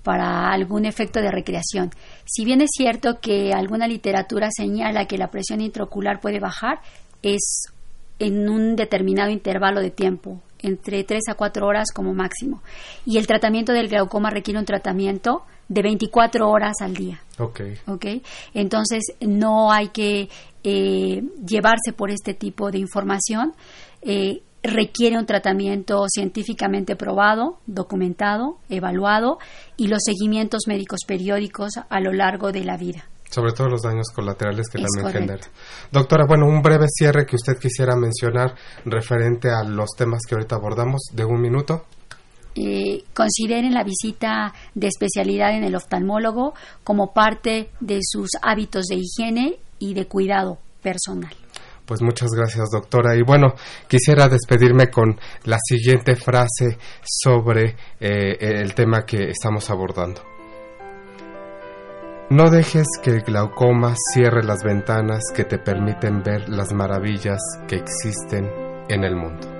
[0.03, 1.91] para algún efecto de recreación.
[2.25, 6.81] Si bien es cierto que alguna literatura señala que la presión intraocular puede bajar,
[7.23, 7.65] es
[8.19, 12.63] en un determinado intervalo de tiempo, entre 3 a 4 horas como máximo.
[13.07, 17.21] Y el tratamiento del glaucoma requiere un tratamiento de 24 horas al día.
[17.39, 17.61] Ok.
[17.87, 18.23] okay?
[18.53, 20.29] Entonces, no hay que
[20.63, 23.53] eh, llevarse por este tipo de información.
[24.03, 29.39] Eh, requiere un tratamiento científicamente probado, documentado, evaluado
[29.77, 33.05] y los seguimientos médicos periódicos a lo largo de la vida.
[33.35, 35.45] Sobre todo los daños colaterales que también genera.
[35.91, 38.55] Doctora, bueno, un breve cierre que usted quisiera mencionar
[38.85, 41.85] referente a los temas que ahorita abordamos de un minuto.
[42.55, 46.55] Eh, consideren la visita de especialidad en el oftalmólogo
[46.85, 51.35] como parte de sus hábitos de higiene y de cuidado personal.
[51.85, 53.17] Pues muchas gracias, doctora.
[53.17, 53.55] Y bueno,
[53.89, 60.34] quisiera despedirme con la siguiente frase sobre eh, el tema que estamos abordando.
[62.31, 67.77] No dejes que el glaucoma cierre las ventanas que te permiten ver las maravillas que
[67.77, 68.51] existen
[68.89, 69.54] en el mundo.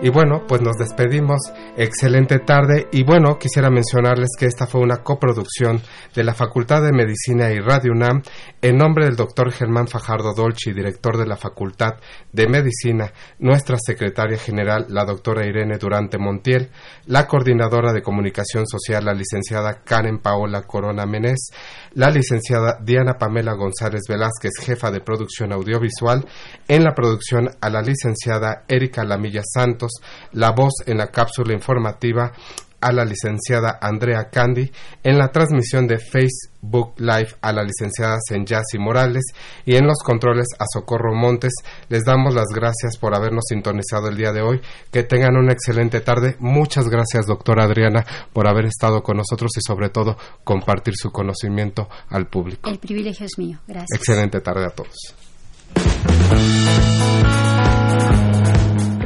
[0.00, 1.40] Y bueno, pues nos despedimos.
[1.76, 2.86] Excelente tarde.
[2.92, 5.82] Y bueno, quisiera mencionarles que esta fue una coproducción
[6.14, 8.22] de la Facultad de Medicina y Radio UNAM
[8.62, 11.94] en nombre del doctor Germán Fajardo Dolci, director de la Facultad
[12.32, 16.70] de Medicina, nuestra secretaria general, la doctora Irene Durante Montiel,
[17.06, 21.50] la coordinadora de comunicación social, la licenciada Karen Paola Corona Menés,
[21.94, 26.24] la licenciada Diana Pamela González Velázquez, jefa de producción audiovisual,
[26.68, 29.42] en la producción a la licenciada Erika Lamilla
[29.88, 29.92] Santos,
[30.32, 32.32] la voz en la cápsula informativa
[32.80, 34.70] a la licenciada Andrea Candy,
[35.02, 39.24] en la transmisión de Facebook Live a la licenciada Senyasi Morales
[39.64, 41.54] y en los controles a Socorro Montes.
[41.88, 44.60] Les damos las gracias por habernos sintonizado el día de hoy.
[44.92, 46.36] Que tengan una excelente tarde.
[46.38, 51.88] Muchas gracias, doctora Adriana, por haber estado con nosotros y sobre todo compartir su conocimiento
[52.10, 52.70] al público.
[52.70, 53.58] El privilegio es mío.
[53.66, 53.98] Gracias.
[53.98, 55.16] Excelente tarde a todos.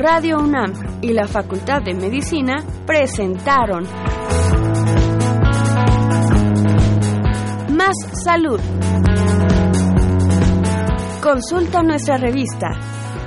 [0.02, 3.84] Radio UNAM y la Facultad de Medicina presentaron
[7.70, 7.94] Más
[8.24, 8.58] Salud.
[11.22, 12.70] Consulta nuestra revista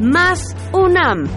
[0.00, 1.28] Más UNAM.